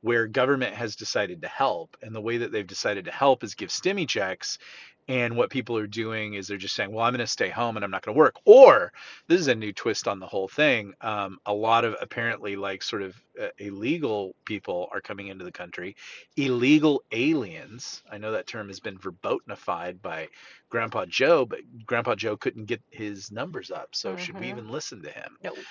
where 0.02 0.28
government 0.28 0.76
has 0.76 0.96
decided 0.96 1.42
to 1.42 1.48
help 1.48 1.98
and 2.02 2.14
the 2.14 2.22
way 2.22 2.38
that 2.38 2.52
they've 2.52 2.68
decided 2.68 3.06
to 3.06 3.12
help 3.12 3.44
is 3.44 3.56
give 3.56 3.70
stimmy 3.70 4.08
checks 4.08 4.60
and 5.08 5.36
what 5.36 5.50
people 5.50 5.78
are 5.78 5.88
doing 5.88 6.34
is 6.36 6.48
they're 6.48 6.58
just 6.58 6.76
saying 6.76 6.92
well 6.92 7.06
i'm 7.06 7.14
going 7.14 7.20
to 7.20 7.28
stay 7.28 7.50
home 7.50 7.76
and 7.76 7.84
i'm 7.84 7.92
not 7.92 8.02
going 8.04 8.16
to 8.16 8.20
work 8.20 8.36
or 8.46 8.92
this 9.28 9.40
is 9.40 9.48
a 9.48 9.56
new 9.56 9.74
twist 9.74 10.08
on 10.08 10.20
the 10.20 10.28
whole 10.28 10.48
thing 10.48 10.94
um, 11.02 11.38
a 11.46 11.54
lot 11.54 11.86
of 11.86 11.96
apparently 12.02 12.56
like 12.56 12.84
sort 12.84 13.02
of 13.02 13.16
uh, 13.42 13.48
illegal 13.60 14.36
people 14.46 14.88
are 14.92 15.02
coming 15.02 15.28
into 15.28 15.44
the 15.46 15.52
country 15.52 15.96
illegal 16.38 17.04
aliens 17.12 18.04
i 18.12 18.18
know 18.18 18.32
that 18.32 18.48
term 18.48 18.68
has 18.68 18.80
been 18.80 18.98
verbotenified 18.98 20.02
by 20.02 20.28
grandpa 20.70 21.06
joe 21.06 21.46
but 21.46 21.60
Grandpa 21.86 22.16
Joe 22.16 22.38
couldn't 22.38 22.66
get 22.66 22.82
his 22.92 23.32
numbers 23.32 23.72
up, 23.72 23.90
so 23.94 24.16
should 24.16 24.38
we 24.38 24.48
hmm 24.48 24.50
even 24.50 24.68
listen 24.68 25.02
to 25.04 25.12
him? 25.12 25.38
No. 25.44 25.66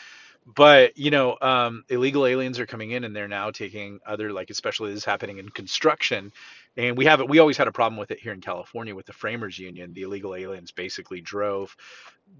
But 0.46 0.98
you 0.98 1.10
know, 1.10 1.36
um, 1.40 1.84
illegal 1.88 2.26
aliens 2.26 2.58
are 2.58 2.66
coming 2.66 2.92
in, 2.92 3.04
and 3.04 3.14
they're 3.14 3.28
now 3.28 3.50
taking 3.50 4.00
other, 4.06 4.32
like 4.32 4.50
especially 4.50 4.90
this 4.90 4.98
is 4.98 5.04
happening 5.04 5.38
in 5.38 5.48
construction, 5.50 6.32
and 6.76 6.96
we 6.98 7.04
have 7.06 7.20
it. 7.20 7.28
We 7.28 7.38
always 7.38 7.56
had 7.56 7.68
a 7.68 7.72
problem 7.72 7.98
with 7.98 8.10
it 8.10 8.20
here 8.20 8.32
in 8.32 8.40
California 8.40 8.94
with 8.94 9.06
the 9.06 9.12
framers 9.12 9.58
union. 9.58 9.92
The 9.92 10.02
illegal 10.02 10.34
aliens 10.34 10.72
basically 10.72 11.20
drove, 11.20 11.76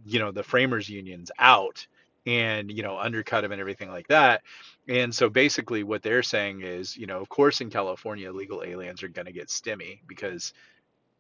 you 0.05 0.19
know, 0.19 0.33
the 0.33 0.43
framers 0.43 0.89
unions 0.89 1.31
out, 1.39 1.87
and 2.27 2.71
you 2.73 2.83
know, 2.83 2.99
undercut 2.99 3.43
them 3.43 3.53
and 3.53 3.61
everything 3.61 3.91
like 3.91 4.09
that. 4.09 4.43
And 4.89 5.15
so 5.15 5.31
basically, 5.31 5.85
what 5.85 6.03
they're 6.03 6.23
saying 6.25 6.63
is, 6.63 6.97
you 6.97 7.07
know, 7.07 7.21
of 7.21 7.29
course, 7.29 7.61
in 7.61 7.71
California, 7.71 8.31
illegal 8.31 8.63
aliens 8.65 9.03
are 9.05 9.09
going 9.09 9.27
to 9.27 9.33
get 9.33 9.49
stimmy 9.49 10.01
because 10.09 10.53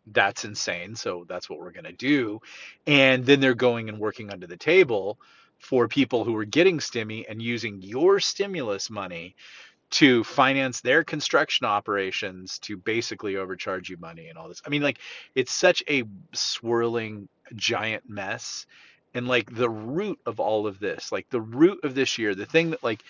that's 0.06 0.44
insane. 0.44 0.96
So 0.96 1.25
that's 1.28 1.49
what 1.49 1.60
we're 1.60 1.72
going 1.72 1.84
to 1.84 1.92
do. 1.92 2.40
And 2.87 3.25
then 3.25 3.40
they're 3.40 3.54
going 3.54 3.88
and 3.88 3.99
working 3.99 4.30
under 4.30 4.46
the 4.46 4.56
table 4.56 5.18
for 5.61 5.87
people 5.87 6.25
who 6.25 6.35
are 6.37 6.45
getting 6.45 6.79
stimmy 6.79 7.25
and 7.29 7.40
using 7.40 7.81
your 7.83 8.19
stimulus 8.19 8.90
money 8.90 9.37
to 9.90 10.25
finance 10.25 10.81
their 10.81 11.05
construction 11.05 11.67
operations 11.67 12.59
to 12.61 12.76
basically 12.76 13.37
overcharge 13.37 13.90
you 13.90 13.97
money 13.99 14.29
and 14.29 14.38
all 14.38 14.49
this. 14.49 14.62
I 14.64 14.69
mean, 14.69 14.83
like, 14.83 14.99
it's 15.35 15.52
such 15.52 15.83
a 15.88 16.05
swirling 16.33 17.29
giant 17.55 18.09
mess. 18.09 18.67
And 19.12 19.26
like 19.26 19.52
the 19.55 19.69
root 19.69 20.21
of 20.25 20.38
all 20.38 20.69
of 20.69 20.79
this, 20.79 21.11
like 21.11 21.29
the 21.31 21.40
root 21.40 21.81
of 21.83 21.97
this 21.97 22.17
year, 22.17 22.35
the 22.35 22.47
thing 22.47 22.71
that 22.71 22.85
like 22.85 23.02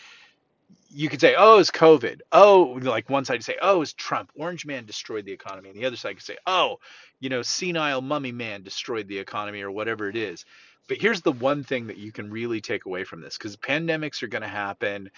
you 0.93 1.09
could 1.09 1.21
say, 1.21 1.35
oh, 1.37 1.59
it's 1.59 1.71
COVID. 1.71 2.21
Oh, 2.33 2.79
like 2.83 3.09
one 3.09 3.25
side 3.25 3.35
you 3.35 3.41
say, 3.43 3.57
oh, 3.61 3.83
it's 3.83 3.93
Trump. 3.93 4.31
Orange 4.35 4.67
man 4.67 4.87
destroyed 4.87 5.25
the 5.25 5.33
economy. 5.33 5.69
And 5.69 5.79
the 5.79 5.85
other 5.85 5.97
side 5.97 6.17
could 6.17 6.25
say, 6.25 6.39
oh, 6.47 6.81
you 7.21 7.29
know, 7.29 7.43
senile 7.43 8.01
mummy 8.01 8.33
man 8.33 8.63
destroyed 8.63 9.07
the 9.07 9.19
economy 9.19 9.61
or 9.63 9.71
whatever 9.71 10.09
it 10.09 10.17
is. 10.17 10.45
But 10.91 10.99
here's 11.01 11.23
the 11.23 11.33
one 11.33 11.63
thing 11.65 11.87
that 11.87 11.99
you 11.99 12.13
can 12.13 12.33
really 12.33 12.61
take 12.61 12.85
away 12.85 13.05
from 13.05 13.21
this 13.21 13.39
because 13.39 13.57
pandemics 13.57 14.25
are 14.25 14.29
going 14.29 14.43
to 14.43 14.49
happen, 14.49 15.13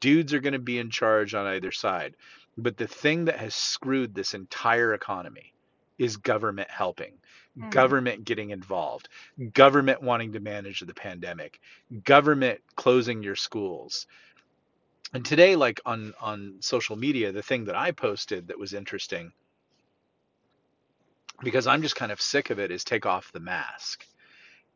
dudes 0.00 0.34
are 0.34 0.40
going 0.40 0.54
to 0.54 0.58
be 0.58 0.80
in 0.80 0.90
charge 0.90 1.32
on 1.32 1.46
either 1.46 1.70
side. 1.70 2.16
But 2.58 2.76
the 2.76 2.88
thing 2.88 3.26
that 3.26 3.38
has 3.38 3.54
screwed 3.54 4.16
this 4.16 4.34
entire 4.34 4.94
economy 4.94 5.54
is 5.98 6.18
government 6.18 6.70
helping, 6.70 7.14
Mm-hmm. 7.58 7.70
government 7.70 8.24
getting 8.24 8.50
involved, 8.50 9.10
government 9.52 10.02
wanting 10.02 10.32
to 10.32 10.40
manage 10.40 10.80
the 10.80 10.94
pandemic, 10.94 11.60
government 12.02 12.60
closing 12.76 13.22
your 13.22 13.36
schools, 13.36 14.08
and 15.12 15.24
today 15.24 15.54
like 15.56 15.80
on 15.86 16.14
on 16.20 16.56
social 16.60 16.96
media 16.96 17.32
the 17.32 17.42
thing 17.42 17.66
that 17.66 17.76
i 17.76 17.92
posted 17.92 18.48
that 18.48 18.58
was 18.58 18.72
interesting 18.72 19.32
because 21.42 21.66
i'm 21.66 21.82
just 21.82 21.96
kind 21.96 22.12
of 22.12 22.20
sick 22.20 22.50
of 22.50 22.58
it 22.58 22.70
is 22.70 22.84
take 22.84 23.06
off 23.06 23.32
the 23.32 23.40
mask 23.40 24.06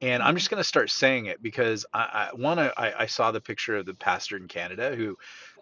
and 0.01 0.23
I'm 0.23 0.37
just 0.37 0.51
going 0.51 0.61
to 0.63 0.69
start 0.69 0.91
saying 0.91 1.27
it 1.27 1.43
because 1.43 1.87
I, 1.93 2.31
I 2.33 2.37
one 2.37 2.59
I, 2.59 2.73
I 2.77 3.07
saw 3.07 3.31
the 3.33 3.41
picture 3.41 3.77
of 3.77 3.87
the 3.87 3.95
pastor 3.95 4.37
in 4.37 4.49
Canada 4.49 4.95
who 4.95 5.17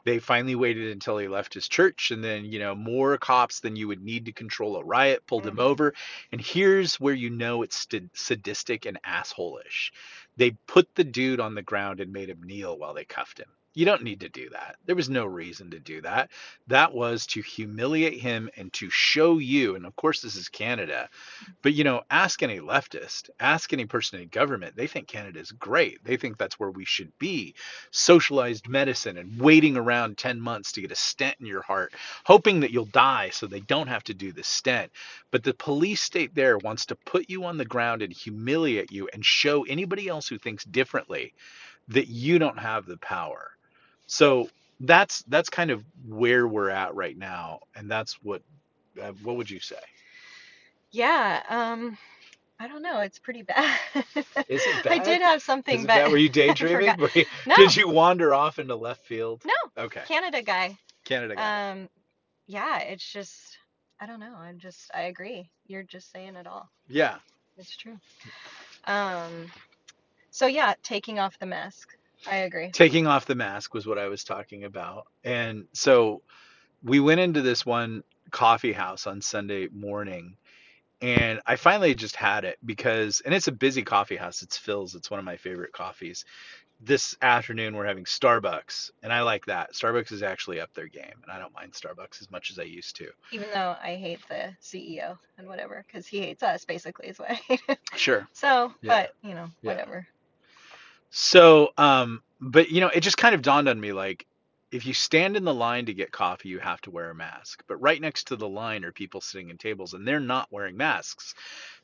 they 0.04 0.18
finally 0.18 0.54
waited 0.54 0.90
until 0.92 1.18
he 1.18 1.28
left 1.28 1.54
his 1.54 1.68
church 1.68 2.10
and 2.10 2.22
then 2.22 2.44
you 2.44 2.58
know 2.58 2.74
more 2.74 3.16
cops 3.18 3.60
than 3.60 3.76
you 3.76 3.88
would 3.88 4.02
need 4.02 4.26
to 4.26 4.32
control 4.32 4.76
a 4.76 4.84
riot 4.84 5.26
pulled 5.26 5.46
him 5.46 5.56
Mm-hmm. 5.56 5.60
over. 5.60 5.94
And 6.32 6.40
here's 6.40 7.00
where 7.00 7.14
you 7.14 7.30
know 7.30 7.62
it's 7.62 7.76
st- 7.78 8.16
sadistic 8.16 8.86
and 8.86 9.00
assholish 9.02 9.90
they 10.36 10.50
put 10.66 10.94
the 10.94 11.04
dude 11.04 11.40
on 11.40 11.54
the 11.54 11.62
ground 11.62 12.00
and 12.00 12.12
made 12.12 12.28
him 12.30 12.42
kneel 12.42 12.78
while 12.78 12.94
they 12.94 13.04
cuffed 13.04 13.38
him 13.38 13.48
you 13.74 13.84
don't 13.84 14.02
need 14.04 14.20
to 14.20 14.28
do 14.30 14.48
that 14.50 14.76
there 14.86 14.96
was 14.96 15.10
no 15.10 15.26
reason 15.26 15.70
to 15.70 15.80
do 15.80 16.00
that 16.02 16.30
that 16.68 16.94
was 16.94 17.26
to 17.26 17.42
humiliate 17.42 18.20
him 18.20 18.50
and 18.56 18.72
to 18.72 18.90
show 18.90 19.38
you 19.38 19.76
and 19.76 19.86
of 19.86 19.96
course 19.96 20.22
this 20.22 20.36
is 20.36 20.48
Canada 20.48 21.08
but 21.62 21.74
you 21.74 21.84
know, 21.84 22.02
ask 22.10 22.42
any 22.42 22.60
leftist, 22.60 23.30
ask 23.40 23.72
any 23.72 23.86
person 23.86 24.20
in 24.20 24.28
government, 24.30 24.76
they 24.76 24.86
think 24.86 25.08
Canada 25.08 25.40
is 25.40 25.52
great. 25.52 26.04
They 26.04 26.16
think 26.16 26.38
that's 26.38 26.60
where 26.60 26.70
we 26.70 26.84
should 26.86 27.12
be. 27.20 27.54
Socialized 27.90 28.68
medicine 28.68 29.18
and 29.18 29.40
waiting 29.40 29.76
around 29.76 30.18
10 30.18 30.40
months 30.40 30.72
to 30.72 30.82
get 30.82 30.92
a 30.92 30.96
stent 30.96 31.36
in 31.40 31.46
your 31.46 31.62
heart, 31.62 31.94
hoping 32.26 32.60
that 32.60 32.72
you'll 32.72 32.86
die 32.86 33.30
so 33.30 33.46
they 33.46 33.60
don't 33.60 33.88
have 33.88 34.04
to 34.04 34.14
do 34.14 34.32
the 34.32 34.44
stent. 34.44 34.92
But 35.32 35.44
the 35.44 35.54
police 35.54 36.00
state 36.02 36.34
there 36.34 36.58
wants 36.58 36.86
to 36.86 36.96
put 36.96 37.30
you 37.30 37.44
on 37.44 37.58
the 37.58 37.66
ground 37.66 38.02
and 38.02 38.12
humiliate 38.12 38.92
you 38.92 39.08
and 39.12 39.24
show 39.26 39.64
anybody 39.64 40.08
else 40.08 40.28
who 40.28 40.38
thinks 40.38 40.64
differently 40.64 41.34
that 41.88 42.08
you 42.08 42.38
don't 42.38 42.60
have 42.60 42.86
the 42.86 42.98
power. 42.98 43.52
So 44.14 44.50
that's 44.80 45.22
that's 45.28 45.50
kind 45.50 45.70
of 45.70 45.84
where 46.06 46.46
we're 46.48 46.70
at 46.70 46.94
right 46.94 47.16
now 47.18 47.60
and 47.76 47.90
that's 47.90 48.14
what 48.22 48.42
uh, 49.02 49.12
what 49.22 49.36
would 49.36 49.50
you 49.50 49.60
say? 49.60 49.76
Yeah, 50.92 51.42
um, 51.48 51.98
I 52.60 52.68
don't 52.68 52.82
know. 52.82 53.00
It's 53.00 53.18
pretty 53.18 53.42
bad. 53.42 53.78
Is 54.48 54.66
it 54.66 54.82
I 54.88 54.98
did 54.98 55.22
have 55.22 55.42
Is 55.70 55.82
something, 55.82 55.84
it 55.84 55.92
but 55.92 55.94
bad? 55.94 56.10
Were 56.10 56.18
you 56.18 56.28
daydreaming? 56.30 56.96
Were 56.98 57.10
you, 57.14 57.26
No, 57.46 57.56
did 57.56 57.76
you 57.76 57.88
wander 57.88 58.34
off 58.34 58.58
into 58.58 58.76
left 58.76 59.06
field? 59.06 59.44
no, 59.44 59.54
Okay, 59.78 60.04
Canada 60.04 60.42
guy. 60.42 60.78
Canada 61.04 61.36
guy. 61.36 61.54
Um, 61.72 61.88
yeah, 62.46 62.80
it's 62.80 63.10
just, 63.12 63.58
I 64.00 64.06
don't 64.06 64.20
know. 64.20 64.34
I'm 64.36 64.58
just, 64.58 64.90
I 64.94 65.02
agree. 65.02 65.50
You're 65.66 65.82
just 65.84 66.12
saying 66.12 66.36
it 66.36 66.46
all. 66.46 66.70
Yeah, 66.88 67.18
It's 67.56 67.76
true. 67.76 67.98
Um, 68.86 69.52
so 70.30 70.46
yeah, 70.46 70.74
taking 70.82 71.18
off 71.18 71.38
the 71.38 71.46
mask. 71.46 71.96
I 72.26 72.36
agree. 72.38 72.70
taking 72.72 73.06
off 73.06 73.26
the 73.26 73.34
mask 73.34 73.74
was 73.74 73.86
what 73.86 73.98
I 73.98 74.08
was 74.08 74.24
talking 74.24 74.64
about. 74.64 75.06
And 75.24 75.66
so 75.72 76.22
we 76.82 77.00
went 77.00 77.20
into 77.20 77.42
this 77.42 77.64
one 77.64 78.02
coffee 78.30 78.72
house 78.72 79.06
on 79.06 79.20
Sunday 79.20 79.68
morning, 79.72 80.36
and 81.00 81.40
I 81.46 81.56
finally 81.56 81.94
just 81.94 82.16
had 82.16 82.44
it 82.44 82.58
because, 82.64 83.20
and 83.24 83.34
it's 83.34 83.48
a 83.48 83.52
busy 83.52 83.82
coffee 83.82 84.16
house. 84.16 84.42
It's 84.42 84.58
Philz. 84.58 84.94
It's 84.94 85.10
one 85.10 85.18
of 85.20 85.26
my 85.26 85.36
favorite 85.36 85.72
coffees. 85.72 86.24
This 86.80 87.16
afternoon 87.22 87.76
we're 87.76 87.86
having 87.86 88.04
Starbucks, 88.04 88.90
and 89.02 89.12
I 89.12 89.22
like 89.22 89.46
that. 89.46 89.72
Starbucks 89.74 90.12
is 90.12 90.22
actually 90.22 90.60
up 90.60 90.72
their 90.74 90.88
game, 90.88 91.14
and 91.22 91.30
I 91.32 91.38
don't 91.38 91.54
mind 91.54 91.72
Starbucks 91.72 92.20
as 92.20 92.30
much 92.30 92.50
as 92.50 92.58
I 92.58 92.64
used 92.64 92.96
to. 92.96 93.08
Even 93.32 93.48
though 93.54 93.76
I 93.82 93.94
hate 93.96 94.20
the 94.28 94.54
CEO 94.62 95.16
and 95.38 95.46
whatever, 95.48 95.84
because 95.86 96.06
he 96.06 96.20
hates 96.20 96.42
us 96.42 96.64
basically 96.64 97.08
is 97.08 97.18
what 97.18 97.30
I 97.30 97.34
hate. 97.34 97.60
Sure. 97.96 98.26
So, 98.34 98.72
Yeah. 98.82 98.90
but 98.90 99.14
you 99.22 99.34
know, 99.34 99.48
Yeah. 99.62 99.72
whatever. 99.72 100.06
So, 101.16 101.72
um, 101.78 102.22
but 102.40 102.70
you 102.70 102.80
know, 102.80 102.88
it 102.88 103.00
just 103.00 103.16
kind 103.18 103.36
of 103.36 103.42
dawned 103.42 103.68
on 103.68 103.80
me 103.80 103.92
like, 103.92 104.26
if 104.72 104.84
you 104.84 104.92
stand 104.92 105.36
in 105.36 105.44
the 105.44 105.54
line 105.54 105.86
to 105.86 105.94
get 105.94 106.10
coffee, 106.10 106.48
you 106.48 106.58
have 106.58 106.80
to 106.80 106.90
wear 106.90 107.10
a 107.10 107.14
mask. 107.14 107.62
But 107.68 107.80
right 107.80 108.00
next 108.00 108.26
to 108.26 108.36
the 108.36 108.48
line 108.48 108.84
are 108.84 108.90
people 108.90 109.20
sitting 109.20 109.48
in 109.48 109.56
tables 109.56 109.94
and 109.94 110.06
they're 110.06 110.18
not 110.18 110.50
wearing 110.50 110.76
masks 110.76 111.36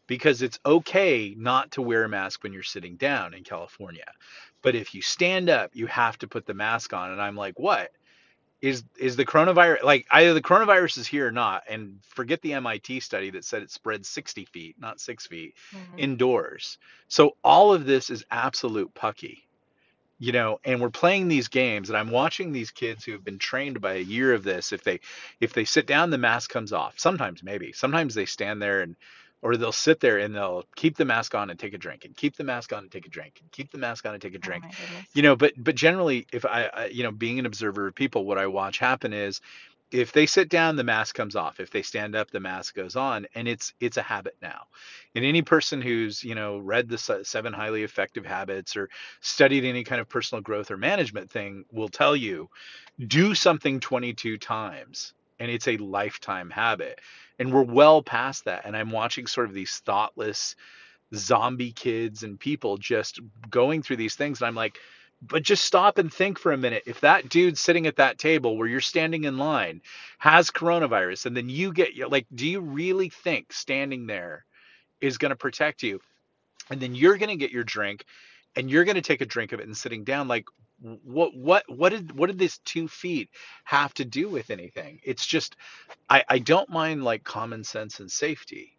because 0.08 0.42
it's 0.42 0.58
okay 0.66 1.37
not 1.38 1.70
to 1.70 1.82
wear 1.82 2.02
a 2.02 2.08
mask 2.08 2.42
when 2.42 2.52
you're 2.52 2.64
sitting 2.64 2.96
down 2.96 3.32
in 3.32 3.44
California. 3.44 4.06
But 4.62 4.75
if 4.75 4.96
you 4.96 5.00
stand 5.00 5.49
up, 5.49 5.70
you 5.75 5.87
have 5.87 6.18
to 6.18 6.26
put 6.26 6.44
the 6.44 6.54
mask 6.54 6.92
on. 6.92 7.12
And 7.12 7.22
I'm 7.22 7.37
like, 7.37 7.56
what? 7.56 7.92
Is 8.62 8.85
is 8.99 9.17
the 9.17 9.25
coronavirus 9.25 9.83
like 9.83 10.07
either 10.11 10.35
the 10.35 10.43
coronavirus 10.43 10.99
is 10.99 11.07
here 11.07 11.26
or 11.26 11.33
not? 11.33 11.64
And 11.69 11.99
forget 12.02 12.43
the 12.43 12.52
MIT 12.55 13.00
study 13.00 13.31
that 13.31 13.45
said 13.45 13.62
it 13.62 13.71
spread 13.71 14.05
60 14.05 14.45
feet, 14.47 14.76
not 14.79 15.00
six 15.00 15.26
feet, 15.26 15.55
hmm 15.73 15.79
indoors. 15.99 16.79
So 17.09 17.37
all 17.43 17.73
of 17.73 17.87
this 17.87 18.11
is 18.11 18.25
absolute 18.31 18.93
pucky 18.95 19.38
you 20.21 20.33
know 20.33 20.61
and 20.64 20.81
we're 20.81 20.90
playing 20.90 21.26
these 21.26 21.49
games 21.49 21.88
and 21.88 21.97
i'm 21.99 22.11
watching 22.11 22.52
these 22.52 22.71
kids 22.71 23.05
who 23.05 23.12
have 23.12 23.25
been 23.25 23.38
trained 23.38 23.81
by 23.81 23.95
a 23.95 24.00
year 24.00 24.33
of 24.35 24.45
this 24.45 24.73
if 24.73 24.85
they 24.85 25.00
if 25.40 25.52
they 25.52 25.64
sit 25.64 25.87
down 25.87 26.11
the 26.11 26.19
mask 26.19 26.50
comes 26.50 26.73
off 26.73 26.95
sometimes 26.99 27.43
maybe 27.43 27.73
sometimes 27.73 28.14
they 28.14 28.26
stand 28.26 28.62
there 28.62 28.83
and 28.83 28.95
or 29.42 29.56
they'll 29.56 29.73
sit 29.73 30.00
there 30.00 30.18
and 30.18 30.35
they'll 30.35 30.64
keep 30.76 30.97
the 30.97 31.04
mask 31.04 31.35
on 31.35 31.50
and 31.50 31.59
take 31.59 31.75
a 31.75 31.78
drink 31.78 32.04
and 32.04 32.16
keep 32.16 32.37
the 32.37 32.44
mask 32.44 32.73
on 32.73 32.80
and 32.85 32.92
take 32.92 33.06
a 33.06 33.11
drink 33.11 33.38
and 33.40 33.50
keep 33.52 33.70
the 33.70 33.78
mask 33.78 34.06
on 34.06 34.12
and 34.14 34.23
take 34.23 34.35
a 34.35 34.38
Oh 34.38 34.38
drink. 34.38 34.64
goodness. 34.76 35.06
you 35.14 35.23
know 35.23 35.37
but 35.37 35.52
but 35.56 35.75
generally 35.75 36.26
if 36.32 36.44
I, 36.44 36.70
I 36.73 36.87
you 36.87 37.02
know 37.02 37.12
being 37.12 37.38
an 37.38 37.47
observer 37.47 37.87
of 37.88 37.94
people 37.94 38.25
what 38.25 38.38
i 38.38 38.47
watch 38.47 38.78
happen 38.78 39.12
is 39.12 39.40
if 39.92 40.12
they 40.12 40.26
sit 40.26 40.49
down 40.49 40.76
the 40.76 40.85
mask 40.85 41.16
comes 41.16 41.35
off. 41.35 41.59
If 41.61 41.70
they 41.70 41.82
stand 41.82 42.14
up 42.14 42.30
the 42.30 42.40
mask 42.40 42.75
goes 42.75 42.97
on 42.97 43.26
and 43.35 43.49
it's 43.49 43.75
it's 43.80 43.97
a 43.97 44.02
habit 44.02 44.37
now. 44.40 44.66
And 45.14 45.25
any 45.25 45.42
person 45.42 45.82
who's 45.82 46.23
you 46.23 46.35
know 46.35 46.59
read 46.59 46.88
the 46.88 46.99
seven 47.25 47.52
highly 47.52 47.82
effective 47.82 48.25
habits 48.25 48.76
or 48.76 48.88
studied 49.20 49.64
any 49.64 49.85
kind 49.85 50.00
of 50.00 50.09
personal 50.09 50.42
growth 50.42 50.70
or 50.70 50.76
management 50.76 51.30
thing 51.30 51.64
will 51.73 51.88
tell 51.88 52.14
you 52.14 52.49
do 53.06 53.35
something 53.35 53.80
22 53.80 54.38
times 54.38 55.14
and 55.38 55.50
it's 55.50 55.68
a 55.68 55.76
lifetime 55.78 56.50
habit 56.50 57.00
and 57.40 57.52
we're 57.52 57.62
well 57.62 58.02
past 58.02 58.44
that 58.44 58.64
and 58.64 58.76
i'm 58.76 58.90
watching 58.90 59.26
sort 59.26 59.49
of 59.49 59.54
these 59.54 59.82
thoughtless 59.85 60.54
zombie 61.14 61.73
kids 61.73 62.23
and 62.23 62.38
people 62.38 62.76
just 62.76 63.18
going 63.50 63.82
through 63.82 63.97
these 63.97 64.14
things 64.14 64.40
and 64.40 64.47
i'm 64.47 64.54
like 64.54 64.78
but 65.23 65.42
just 65.42 65.64
stop 65.64 65.99
and 65.99 66.12
think 66.12 66.38
for 66.38 66.52
a 66.52 66.56
minute. 66.56 66.85
If 66.87 67.00
that 67.00 67.28
dude 67.28 67.59
sitting 67.59 67.87
at 67.87 67.97
that 67.97 68.18
table 68.18 68.56
where 68.56 68.68
you're 68.68 68.80
standing 68.80 69.25
in 69.25 69.37
line 69.37 69.82
has 70.18 70.50
coronavirus 70.50 71.26
and 71.26 71.37
then 71.37 71.49
you 71.49 71.73
get 71.73 71.90
like, 72.11 72.26
do 72.35 72.49
you 72.49 72.61
really 72.61 73.11
think 73.11 73.52
standing 73.52 74.06
there 74.06 74.44
is 75.00 75.18
going 75.18 75.30
to 75.30 75.37
protect 75.37 75.82
you? 75.82 76.00
And 76.70 76.80
then 76.80 76.94
you're 76.94 77.18
going 77.18 77.28
to 77.28 77.37
get 77.37 77.50
your 77.50 77.64
drink 77.64 78.04
and 78.56 78.70
you're 78.70 78.85
going 78.85 78.97
to 78.97 79.02
take 79.02 79.20
a 79.20 79.26
drink 79.26 79.52
of 79.52 79.61
it 79.61 79.66
and 79.66 79.76
sitting 79.76 80.04
down 80.04 80.28
like 80.28 80.47
what 80.80 81.34
what 81.37 81.64
what 81.68 81.90
did 81.90 82.16
what 82.18 82.28
did 82.28 82.38
this 82.38 82.58
two 82.60 82.88
feet 82.88 83.30
have 83.64 83.94
to 83.94 84.04
do 84.04 84.28
with 84.28 84.50
anything 84.50 85.00
it's 85.04 85.26
just 85.26 85.56
i 86.10 86.25
i 86.28 86.38
don't 86.38 86.70
mind 86.70 87.04
like 87.04 87.25
common 87.25 87.64
sense 87.64 88.00
and 88.00 88.10
safety 88.10 88.72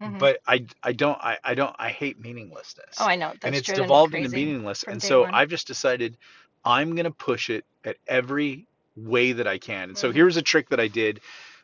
hmm 0.00 0.12
but 0.18 0.38
I 0.46 0.66
I 0.82 0.92
don't 0.92 1.18
I, 1.20 1.38
I 1.44 1.54
don't 1.54 1.74
I 1.78 1.90
hate 1.90 2.20
meaninglessness 2.20 2.98
Oh. 2.98 3.06
I 3.06 3.16
know. 3.16 3.34
And 3.44 3.54
That's 3.54 3.56
it's 3.56 3.66
driven 3.66 3.90
me 3.90 3.90
devolved 3.90 4.14
into 4.14 4.28
crazy 4.28 4.30
meaningless. 4.30 4.84
from 4.84 4.92
And 4.92 5.00
day 5.00 5.08
so 5.08 5.22
one. 5.22 5.32
I've 5.32 5.50
just 5.50 5.66
decided 5.66 6.18
I'm 6.64 6.96
gonna 6.96 7.12
push 7.12 7.50
it 7.50 7.64
at 7.84 7.96
every 8.08 8.66
way 8.96 9.32
that 9.32 9.46
I 9.48 9.58
can. 9.58 9.90
And 9.90 9.98
so 9.98 10.10
hmm 10.10 10.12
here's 10.12 10.36
a 10.36 10.42
trick 10.42 10.70
that 10.70 10.80
I 10.80 10.88
did. 10.88 11.20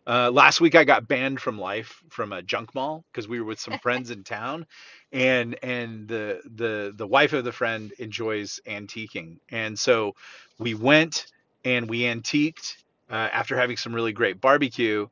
Uh, 0.07 0.30
last 0.30 0.61
week 0.61 0.75
I 0.75 0.85
got 0.85 1.07
banned 1.07 1.40
from 1.40 1.59
life 1.59 2.02
from 2.09 2.33
a 2.33 2.42
junk 2.42 2.75
mall 2.75 3.04
because 3.12 3.28
we 3.28 3.40
were 3.40 3.47
with 3.47 3.61
some 3.61 3.78
friends 3.83 4.11
in 4.11 4.25
town, 4.25 4.66
and 5.12 5.57
and 5.62 6.09
the 6.09 6.40
the 6.57 6.92
the 6.97 7.07
wife 7.07 7.33
of 7.33 7.45
the 7.45 7.52
friend 7.52 7.92
enjoys 7.99 8.61
antiquing, 8.66 9.38
and 9.50 9.78
so 9.78 10.14
we 10.59 10.75
went 10.75 11.26
and 11.64 11.88
we 11.88 12.07
antiqued 12.07 12.78
uh, 13.11 13.14
after 13.14 13.57
having 13.57 13.76
some 13.76 13.95
really 13.95 14.12
great 14.12 14.40
barbecue, 14.40 15.07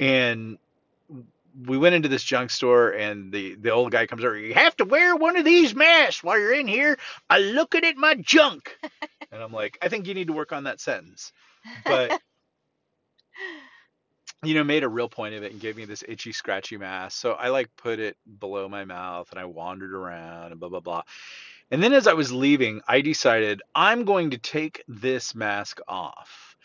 and 0.00 0.58
we 1.66 1.76
went 1.76 1.94
into 1.94 2.08
this 2.08 2.24
junk 2.24 2.50
store 2.50 2.90
and 2.90 3.30
the 3.32 3.54
the 3.56 3.70
old 3.70 3.92
guy 3.92 4.06
comes 4.06 4.24
over. 4.24 4.36
You 4.36 4.54
have 4.54 4.76
to 4.78 4.84
wear 4.84 5.14
one 5.14 5.36
of 5.36 5.44
these 5.44 5.74
masks 5.74 6.24
while 6.24 6.38
you're 6.38 6.54
in 6.54 6.66
here. 6.66 6.98
I 7.30 7.38
looking 7.38 7.84
at 7.84 7.96
my 7.96 8.14
junk, 8.14 8.76
and 9.30 9.42
I'm 9.42 9.52
like, 9.52 9.78
I 9.82 9.88
think 9.88 10.06
you 10.06 10.14
need 10.14 10.28
to 10.28 10.32
work 10.32 10.52
on 10.52 10.64
that 10.64 10.80
sentence. 10.80 11.32
But 11.84 12.20
you 14.42 14.54
know, 14.54 14.64
made 14.64 14.82
a 14.82 14.88
real 14.88 15.08
point 15.08 15.34
of 15.34 15.44
it 15.44 15.52
and 15.52 15.60
gave 15.60 15.76
me 15.76 15.84
this 15.84 16.02
itchy, 16.08 16.32
scratchy 16.32 16.76
mask. 16.76 17.20
So 17.20 17.32
I 17.32 17.48
like 17.48 17.74
put 17.76 18.00
it 18.00 18.16
below 18.40 18.68
my 18.68 18.84
mouth 18.84 19.30
and 19.30 19.38
I 19.38 19.44
wandered 19.44 19.94
around 19.94 20.50
and 20.50 20.60
blah 20.60 20.68
blah 20.68 20.80
blah. 20.80 21.02
And 21.70 21.82
then 21.82 21.92
as 21.92 22.06
I 22.06 22.12
was 22.14 22.32
leaving, 22.32 22.82
I 22.88 23.00
decided 23.00 23.62
I'm 23.74 24.04
going 24.04 24.30
to 24.30 24.38
take 24.38 24.82
this 24.88 25.34
mask 25.34 25.80
off 25.88 26.56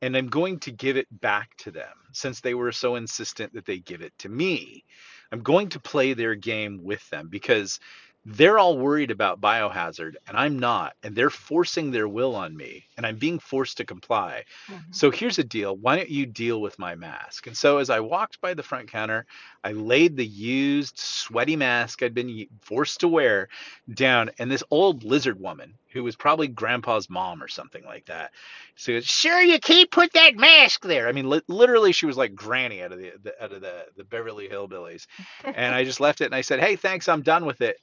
and 0.00 0.16
I'm 0.16 0.28
going 0.28 0.60
to 0.60 0.70
give 0.70 0.96
it 0.96 1.08
back 1.10 1.56
to 1.58 1.70
them 1.70 1.96
since 2.12 2.40
they 2.40 2.54
were 2.54 2.72
so 2.72 2.94
insistent 2.96 3.54
that 3.54 3.66
they 3.66 3.78
give 3.78 4.00
it 4.00 4.12
to 4.18 4.28
me. 4.28 4.84
I'm 5.32 5.42
going 5.42 5.70
to 5.70 5.80
play 5.80 6.14
their 6.14 6.36
game 6.36 6.80
with 6.84 7.08
them 7.10 7.28
because 7.28 7.80
they're 8.26 8.58
all 8.58 8.78
worried 8.78 9.10
about 9.10 9.40
biohazard 9.40 10.14
and 10.26 10.36
I'm 10.36 10.58
not. 10.58 10.94
And 11.02 11.14
they're 11.14 11.30
forcing 11.30 11.90
their 11.90 12.08
will 12.08 12.34
on 12.34 12.56
me 12.56 12.86
and 12.96 13.04
I'm 13.04 13.16
being 13.18 13.38
forced 13.38 13.76
to 13.78 13.84
comply. 13.84 14.44
Mhm. 14.70 14.94
So 14.94 15.10
here's 15.10 15.38
a 15.38 15.44
deal. 15.44 15.76
Why 15.76 15.96
don't 15.96 16.08
you 16.08 16.24
deal 16.26 16.60
with 16.60 16.78
my 16.78 16.94
mask? 16.94 17.46
And 17.46 17.56
so 17.56 17.78
as 17.78 17.90
I 17.90 18.00
walked 18.00 18.40
by 18.40 18.54
the 18.54 18.62
front 18.62 18.90
counter, 18.90 19.26
I 19.62 19.72
laid 19.72 20.16
the 20.16 20.26
used 20.26 20.98
sweaty 20.98 21.56
mask 21.56 22.02
I'd 22.02 22.14
been 22.14 22.46
forced 22.62 23.00
to 23.00 23.08
wear 23.08 23.48
down. 23.92 24.30
And 24.38 24.50
this 24.50 24.64
old 24.70 25.04
lizard 25.04 25.38
woman, 25.38 25.74
who 25.90 26.02
was 26.02 26.16
probably 26.16 26.48
grandpa's 26.48 27.08
mom 27.10 27.42
or 27.42 27.48
something 27.48 27.84
like 27.84 28.06
that, 28.06 28.32
said, 28.76 29.04
"Sure, 29.04 29.40
you 29.40 29.58
can't 29.60 29.90
put 29.90 30.12
that 30.14 30.34
mask 30.36 30.82
there." 30.82 31.08
I 31.08 31.12
mean, 31.12 31.28
li- 31.28 31.42
literally, 31.48 31.92
she 31.92 32.06
was 32.06 32.16
like 32.16 32.34
Granny 32.34 32.82
out 32.82 32.92
of 32.92 32.98
the, 32.98 33.12
the 33.22 33.44
out 33.44 33.52
of 33.52 33.60
the 33.60 33.86
the 33.96 34.04
Beverly 34.04 34.48
Hillbillies. 34.48 35.06
And 35.44 35.74
I 35.74 35.84
just 35.84 36.00
left 36.00 36.20
it 36.20 36.26
and 36.26 36.34
I 36.34 36.40
said, 36.40 36.60
"Hey, 36.60 36.76
thanks, 36.76 37.08
I'm 37.08 37.22
done 37.22 37.44
with 37.44 37.60
it." 37.60 37.78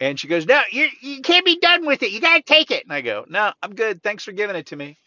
And 0.00 0.18
she 0.18 0.28
goes, 0.28 0.46
"No, 0.46 0.60
you 0.70 0.88
you 1.00 1.20
can't 1.22 1.44
be 1.44 1.58
done 1.58 1.86
with 1.86 2.02
it. 2.02 2.10
You 2.10 2.20
gotta 2.20 2.42
take 2.42 2.70
it." 2.70 2.84
And 2.84 2.92
I 2.92 3.00
go, 3.00 3.24
"No, 3.28 3.52
I'm 3.62 3.74
good. 3.74 4.02
Thanks 4.02 4.24
for 4.24 4.32
giving 4.32 4.56
it 4.56 4.66
to 4.66 4.76
me." 4.76 4.98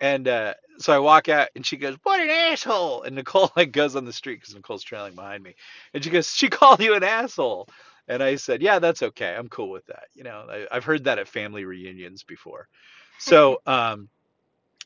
And 0.00 0.26
uh, 0.28 0.54
so 0.78 0.92
I 0.92 0.98
walk 0.98 1.28
out, 1.28 1.48
and 1.56 1.64
she 1.64 1.76
goes, 1.76 1.96
"What 2.02 2.20
an 2.20 2.30
asshole!" 2.30 3.02
And 3.02 3.16
Nicole 3.16 3.50
like 3.56 3.72
goes 3.72 3.96
on 3.96 4.04
the 4.04 4.12
street 4.12 4.40
because 4.40 4.54
Nicole's 4.54 4.82
trailing 4.82 5.14
behind 5.14 5.42
me, 5.42 5.54
and 5.92 6.02
she 6.04 6.10
goes, 6.10 6.28
"She 6.28 6.48
called 6.50 6.80
you 6.80 6.94
an 6.94 7.04
asshole." 7.04 7.68
And 8.06 8.22
I 8.22 8.36
said, 8.36 8.62
"Yeah, 8.62 8.78
that's 8.78 9.02
okay. 9.02 9.34
I'm 9.34 9.48
cool 9.48 9.70
with 9.70 9.86
that. 9.86 10.04
You 10.14 10.24
know, 10.24 10.46
I, 10.48 10.66
I've 10.70 10.84
heard 10.84 11.04
that 11.04 11.18
at 11.18 11.28
family 11.28 11.64
reunions 11.64 12.22
before." 12.22 12.68
So 13.18 13.62
um, 13.66 14.08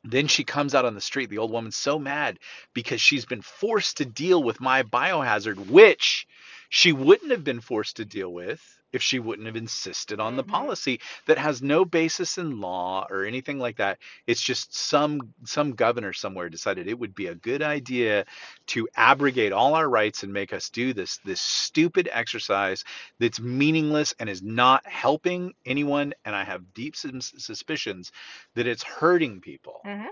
then 0.04 0.26
she 0.28 0.44
comes 0.44 0.74
out 0.74 0.84
on 0.84 0.94
the 0.94 1.00
street. 1.00 1.30
The 1.30 1.38
old 1.38 1.50
woman's 1.50 1.76
so 1.76 1.98
mad 1.98 2.38
because 2.72 3.00
she's 3.00 3.26
been 3.26 3.42
forced 3.42 3.98
to 3.98 4.04
deal 4.04 4.42
with 4.42 4.60
my 4.60 4.82
biohazard, 4.82 5.68
which 5.68 6.26
she 6.68 6.92
wouldn't 6.92 7.30
have 7.30 7.44
been 7.44 7.60
forced 7.60 7.96
to 7.96 8.04
deal 8.04 8.32
with 8.32 8.77
if 8.92 9.02
she 9.02 9.18
wouldn't 9.18 9.46
have 9.46 9.56
insisted 9.56 10.20
on 10.20 10.36
the 10.36 10.42
Mhm. 10.42 10.44
policy 10.44 11.00
that 11.26 11.38
has 11.38 11.62
no 11.62 11.84
basis 11.84 12.38
in 12.38 12.60
law 12.60 13.06
or 13.10 13.24
anything 13.24 13.58
like 13.58 13.76
that. 13.76 13.98
It's 14.26 14.42
just 14.42 14.74
some 14.74 15.20
some 15.44 15.72
governor 15.74 16.12
somewhere 16.12 16.48
decided 16.48 16.86
it 16.88 16.98
would 16.98 17.14
be 17.14 17.26
a 17.26 17.34
good 17.34 17.62
idea 17.62 18.24
to 18.68 18.88
abrogate 18.96 19.52
all 19.52 19.74
our 19.74 19.88
rights 19.88 20.22
and 20.22 20.32
make 20.32 20.52
us 20.52 20.68
do 20.70 20.92
this 20.92 21.18
this 21.24 21.40
stupid 21.40 22.08
exercise 22.12 22.84
that's 23.18 23.40
meaningless 23.40 24.14
and 24.18 24.28
is 24.28 24.42
not 24.42 24.86
helping 24.86 25.52
anyone 25.66 26.12
and 26.24 26.34
I 26.34 26.44
have 26.44 26.72
deep 26.74 26.94
suspicions 26.96 28.12
that 28.54 28.66
it's 28.66 28.82
hurting 28.82 29.40
people. 29.40 29.82
Mhm. 29.84 30.10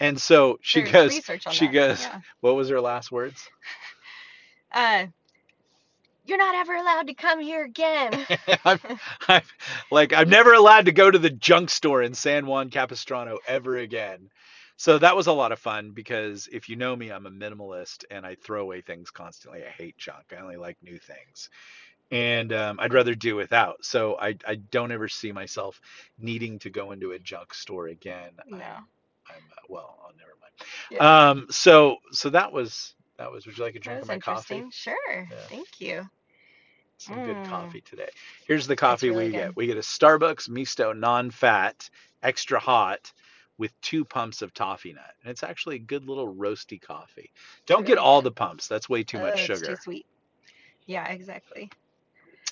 And 0.00 0.20
so 0.20 0.58
she 0.62 0.82
There's 0.82 0.92
goes, 0.92 1.20
on 1.46 1.56
she 1.56 1.66
that. 1.66 1.68
goes, 1.68 2.08
Yeah. 2.08 2.20
what 2.40 2.54
was 2.56 2.68
her 2.68 2.80
last 2.80 3.10
words? 3.12 3.48
Uh, 4.72 5.06
you're 6.26 6.38
not 6.38 6.54
ever 6.54 6.74
allowed 6.74 7.06
to 7.08 7.14
come 7.14 7.40
here 7.40 7.64
again. 7.64 8.26
I'm, 8.64 8.80
I'm 9.28 9.42
like, 9.90 10.12
I'm 10.12 10.28
never 10.28 10.52
allowed 10.52 10.86
to 10.86 10.92
go 10.92 11.10
to 11.10 11.18
the 11.18 11.30
junk 11.30 11.70
store 11.70 12.02
in 12.02 12.14
San 12.14 12.46
Juan 12.46 12.70
Capistrano 12.70 13.38
ever 13.46 13.76
again. 13.76 14.30
So 14.76 14.98
that 14.98 15.16
was 15.16 15.26
a 15.28 15.32
lot 15.32 15.52
of 15.52 15.58
fun 15.58 15.92
because 15.92 16.48
if 16.50 16.68
you 16.68 16.76
know 16.76 16.96
me, 16.96 17.10
I'm 17.10 17.26
a 17.26 17.30
minimalist 17.30 18.04
and 18.10 18.26
I 18.26 18.34
throw 18.34 18.62
away 18.62 18.80
things 18.80 19.10
constantly. 19.10 19.64
I 19.64 19.68
hate 19.70 19.96
junk. 19.98 20.32
I 20.36 20.40
only 20.42 20.56
like 20.56 20.76
new 20.82 20.98
things. 20.98 21.50
And 22.10 22.52
um, 22.52 22.78
I'd 22.80 22.92
rather 22.92 23.14
do 23.14 23.36
without. 23.36 23.84
So 23.84 24.16
I, 24.20 24.36
I 24.46 24.56
don't 24.56 24.92
ever 24.92 25.08
see 25.08 25.32
myself 25.32 25.80
needing 26.18 26.58
to 26.60 26.70
go 26.70 26.92
into 26.92 27.12
a 27.12 27.18
junk 27.18 27.54
store 27.54 27.88
again. 27.88 28.30
No. 28.46 28.56
I'm, 28.56 28.62
I'm 29.28 29.42
uh, 29.52 29.62
well, 29.68 29.96
oh, 30.02 30.10
never 30.18 30.32
mind. 30.40 30.70
Yeah. 30.90 31.30
Um, 31.30 31.46
so 31.50 31.96
so 32.12 32.30
that 32.30 32.52
was 32.52 32.94
that 33.18 33.30
was. 33.30 33.46
Would 33.46 33.56
you 33.58 33.64
like 33.64 33.76
a 33.76 33.80
drink 33.80 34.02
of 34.02 34.08
my 34.08 34.18
coffee? 34.18 34.64
Sure. 34.70 34.96
Yeah. 35.30 35.36
Thank 35.48 35.80
you. 35.80 36.08
Some 36.98 37.24
good 37.24 37.36
Mm. 37.36 37.48
coffee 37.48 37.80
today. 37.80 38.08
Here's 38.46 38.66
the 38.66 38.76
coffee 38.76 39.10
really 39.10 39.26
we 39.26 39.32
good. 39.32 39.38
get. 39.38 39.56
We 39.56 39.66
get 39.66 39.76
a 39.76 39.80
Starbucks 39.80 40.48
Misto 40.48 40.92
non-fat, 40.92 41.90
extra 42.22 42.58
hot, 42.58 43.12
with 43.58 43.78
two 43.82 44.04
pumps 44.04 44.42
of 44.42 44.52
toffee 44.54 44.92
nut, 44.92 45.14
and 45.22 45.30
it's 45.30 45.42
actually 45.42 45.76
a 45.76 45.80
good 45.80 46.06
little 46.08 46.32
roasty 46.32 46.80
coffee. 46.80 47.30
Don't 47.66 47.86
get 47.86 47.98
all 47.98 48.20
good. 48.20 48.26
the 48.30 48.34
pumps. 48.34 48.68
That's 48.68 48.88
way 48.88 49.02
too 49.04 49.18
Uh, 49.18 49.22
much 49.22 49.34
it's 49.34 49.42
sugar. 49.42 49.66
too 49.66 49.76
sweet. 49.76 50.06
Yeah, 50.86 51.06
exactly. 51.08 51.70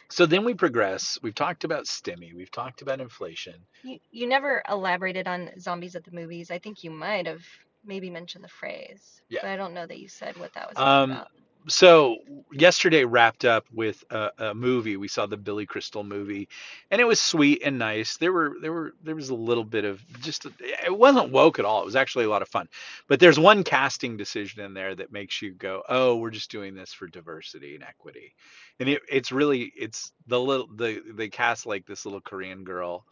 So 0.09 0.27
then 0.27 0.44
we 0.44 0.55
progress. 0.55 1.18
We've 1.22 1.35
talked 1.35 1.64
about 1.64 1.85
stimmy. 1.87 2.35
We've 2.35 2.51
talked 2.51 2.83
about 2.83 3.01
inflation. 3.01 3.55
You 3.83 3.98
you 4.11 4.27
never 4.27 4.62
elaborated 4.68 5.27
on 5.27 5.51
zombies 5.59 5.96
at 5.96 6.05
the 6.05 6.12
movies. 6.12 6.51
I 6.51 6.59
think 6.59 6.85
you 6.85 6.90
might 6.90 7.27
have 7.27 7.42
maybe 7.85 8.11
mentioned 8.11 8.45
the 8.45 8.49
phrase, 8.49 9.23
Yeah. 9.29 9.40
but 9.40 9.51
I 9.51 9.57
don't 9.57 9.75
know 9.75 9.87
that 9.87 9.99
you 9.99 10.09
said 10.09 10.37
what 10.37 10.53
that 10.55 10.68
was 10.68 10.79
Um, 10.79 11.11
about. 11.11 11.29
so 11.68 12.16
yesterday 12.53 13.05
wrapped 13.05 13.45
up 13.45 13.66
with 13.73 14.03
a, 14.11 14.31
a 14.38 14.55
movie. 14.55 14.97
We 14.97 15.09
saw 15.09 15.27
the 15.27 15.37
Billy 15.37 15.66
Crystal 15.66 16.03
movie, 16.03 16.49
and 16.90 17.01
it 17.01 17.05
was 17.05 17.21
sweet 17.21 17.62
and 17.64 17.79
nice. 17.79 18.16
There 18.16 18.33
were 18.33 18.55
there 18.61 18.73
were 18.73 18.95
there 19.03 19.14
was 19.14 19.31
a 19.31 19.35
little 19.35 19.64
bit 19.64 19.85
of 19.85 20.03
just 20.21 20.47
it 20.61 20.97
wasn't 20.97 21.31
woke 21.33 21.59
at 21.59 21.64
all. 21.64 21.83
It 21.83 21.87
was 21.87 21.97
actually 21.97 22.25
a 22.25 22.31
lot 22.31 22.42
of 22.42 22.49
fun. 22.49 22.68
But 23.09 23.21
there's 23.21 23.38
one 23.38 23.64
casting 23.64 24.16
decision 24.16 24.62
in 24.62 24.75
there 24.75 24.95
that 24.95 25.12
makes 25.12 25.40
you 25.42 25.53
go, 25.55 25.83
oh, 25.88 26.16
we're 26.16 26.31
just 26.31 26.51
doing 26.51 26.75
this 26.75 26.92
for 26.92 27.07
diversity 27.07 27.75
and 27.75 27.85
equity, 27.85 28.35
and 28.81 28.88
it, 28.88 29.03
it's 29.11 29.33
really 29.33 29.73
it's 29.77 30.12
the 30.27 30.40
little 30.40 30.68
the 30.75 31.03
they 31.14 31.29
cast 31.29 31.66
like 31.66 31.87
this 31.87 32.05
little 32.05 32.21
Korean 32.21 32.64
girl 32.64 33.07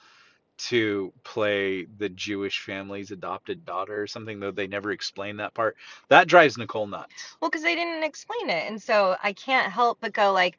to 0.69 1.13
play 1.25 1.85
the 1.99 2.09
Jewish 2.09 2.61
family's 2.61 3.11
adopted 3.11 3.65
daughter 3.65 4.03
or 4.03 4.07
something, 4.07 4.41
though 4.41 4.51
they 4.51 4.67
never 4.67 4.93
explain 4.93 5.39
that 5.39 5.55
part. 5.55 5.77
That 6.09 6.29
drives 6.29 6.59
Nicole 6.59 6.87
nuts. 6.87 7.37
Well, 7.41 7.51
because 7.51 7.63
they 7.63 7.75
didn't 7.75 8.05
explain 8.05 8.51
it, 8.51 8.69
and 8.69 8.81
so 8.81 9.17
I 9.23 9.33
can't 9.33 9.73
help 9.73 9.99
but 10.01 10.13
go 10.13 10.33
like, 10.33 10.59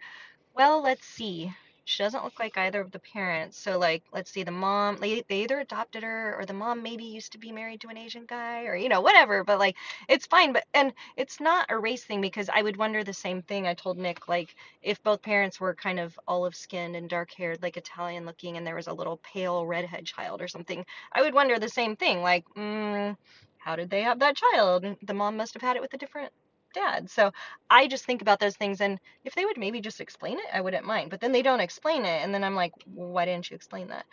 well, 0.55 0.81
let's 0.81 1.05
see. 1.05 1.53
She 1.85 2.03
doesn't 2.03 2.23
look 2.23 2.39
like 2.39 2.57
either 2.57 2.79
of 2.79 2.91
the 2.91 2.99
parents. 2.99 3.57
So 3.57 3.77
like, 3.77 4.03
let's 4.13 4.31
see, 4.31 4.43
the 4.43 4.51
mom, 4.51 4.97
they, 4.97 5.23
they 5.27 5.43
either 5.43 5.59
adopted 5.59 6.03
her 6.03 6.35
or 6.37 6.45
the 6.45 6.53
mom 6.53 6.83
maybe 6.83 7.03
used 7.03 7.31
to 7.33 7.37
be 7.37 7.51
married 7.51 7.81
to 7.81 7.89
an 7.89 7.97
Asian 7.97 8.25
guy 8.25 8.65
or 8.65 8.75
you 8.75 8.87
know 8.89 9.01
whatever. 9.01 9.43
But 9.43 9.59
like, 9.59 9.75
it's 10.07 10.25
fine. 10.27 10.53
But 10.53 10.65
and 10.73 10.93
it's 11.17 11.39
not 11.39 11.65
a 11.69 11.77
race 11.77 12.03
thing 12.03 12.21
because 12.21 12.49
I 12.53 12.61
would 12.61 12.77
wonder 12.77 13.03
the 13.03 13.13
same 13.13 13.41
thing. 13.41 13.67
I 13.67 13.73
told 13.73 13.97
Nick 13.97 14.27
like 14.27 14.55
if 14.81 15.01
both 15.03 15.21
parents 15.21 15.59
were 15.59 15.73
kind 15.75 15.99
of 15.99 16.17
olive 16.27 16.55
skinned 16.55 16.95
and 16.95 17.09
dark 17.09 17.31
haired, 17.33 17.61
like 17.63 17.77
Italian 17.77 18.25
looking, 18.25 18.57
and 18.57 18.65
there 18.65 18.75
was 18.75 18.87
a 18.87 18.93
little 18.93 19.17
pale 19.23 19.65
redhead 19.65 20.05
child 20.05 20.41
or 20.41 20.47
something, 20.47 20.85
I 21.11 21.21
would 21.21 21.33
wonder 21.33 21.59
the 21.59 21.69
same 21.69 21.95
thing. 21.95 22.21
Like, 22.21 22.45
mm, 22.55 23.17
how 23.57 23.75
did 23.75 23.89
they 23.89 24.01
have 24.03 24.19
that 24.19 24.35
child? 24.37 24.85
The 25.01 25.13
mom 25.13 25.37
must 25.37 25.53
have 25.53 25.61
had 25.63 25.75
it 25.75 25.81
with 25.81 25.93
a 25.93 25.97
different 25.97 26.31
dad. 26.73 27.09
So 27.09 27.31
I 27.69 27.87
just 27.87 28.05
think 28.05 28.21
about 28.21 28.39
those 28.39 28.55
things 28.55 28.81
and 28.81 28.99
if 29.23 29.35
they 29.35 29.45
would 29.45 29.57
maybe 29.57 29.81
just 29.81 30.01
explain 30.01 30.37
it, 30.37 30.45
I 30.53 30.61
wouldn't 30.61 30.85
mind. 30.85 31.09
But 31.09 31.21
then 31.21 31.31
they 31.31 31.41
don't 31.41 31.59
explain 31.59 32.05
it, 32.05 32.23
and 32.23 32.33
then 32.33 32.43
I'm 32.43 32.55
like, 32.55 32.73
well, 32.87 33.09
why 33.09 33.25
didn't 33.25 33.49
you 33.49 33.55
explain 33.55 33.87
that? 33.89 34.05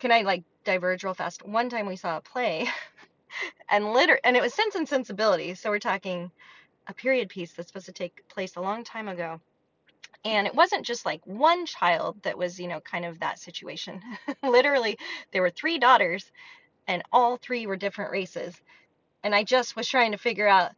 Can 0.00 0.12
I 0.12 0.22
like 0.22 0.44
diverge 0.64 1.04
real 1.04 1.14
fast? 1.14 1.46
One 1.46 1.68
time 1.68 1.86
we 1.86 1.96
saw 1.96 2.16
a 2.16 2.20
play, 2.20 2.68
and 3.70 3.92
liter 3.92 4.18
and 4.24 4.36
it 4.36 4.42
was 4.42 4.54
Sense 4.54 4.74
and 4.74 4.88
Sensibility, 4.88 5.54
so 5.54 5.70
we're 5.70 5.78
talking 5.78 6.30
a 6.88 6.94
period 6.94 7.28
piece 7.28 7.52
that's 7.52 7.68
supposed 7.68 7.86
to 7.86 7.92
take 7.92 8.26
place 8.28 8.56
a 8.56 8.60
long 8.60 8.84
time 8.84 9.08
ago. 9.08 9.40
And 10.24 10.46
it 10.46 10.54
wasn't 10.54 10.86
just 10.86 11.04
like 11.04 11.20
one 11.26 11.66
child 11.66 12.22
that 12.22 12.38
was, 12.38 12.60
you 12.60 12.68
know, 12.68 12.80
kind 12.80 13.04
of 13.04 13.20
that 13.20 13.38
situation. 13.40 14.00
Literally, 14.42 14.98
there 15.32 15.42
were 15.42 15.50
three 15.50 15.78
daughters, 15.78 16.30
and 16.86 17.02
all 17.12 17.36
three 17.36 17.66
were 17.66 17.76
different 17.76 18.12
races. 18.12 18.60
And 19.24 19.34
I 19.34 19.44
just 19.44 19.76
was 19.76 19.88
trying 19.88 20.12
to 20.12 20.18
figure 20.18 20.48
out 20.48 20.72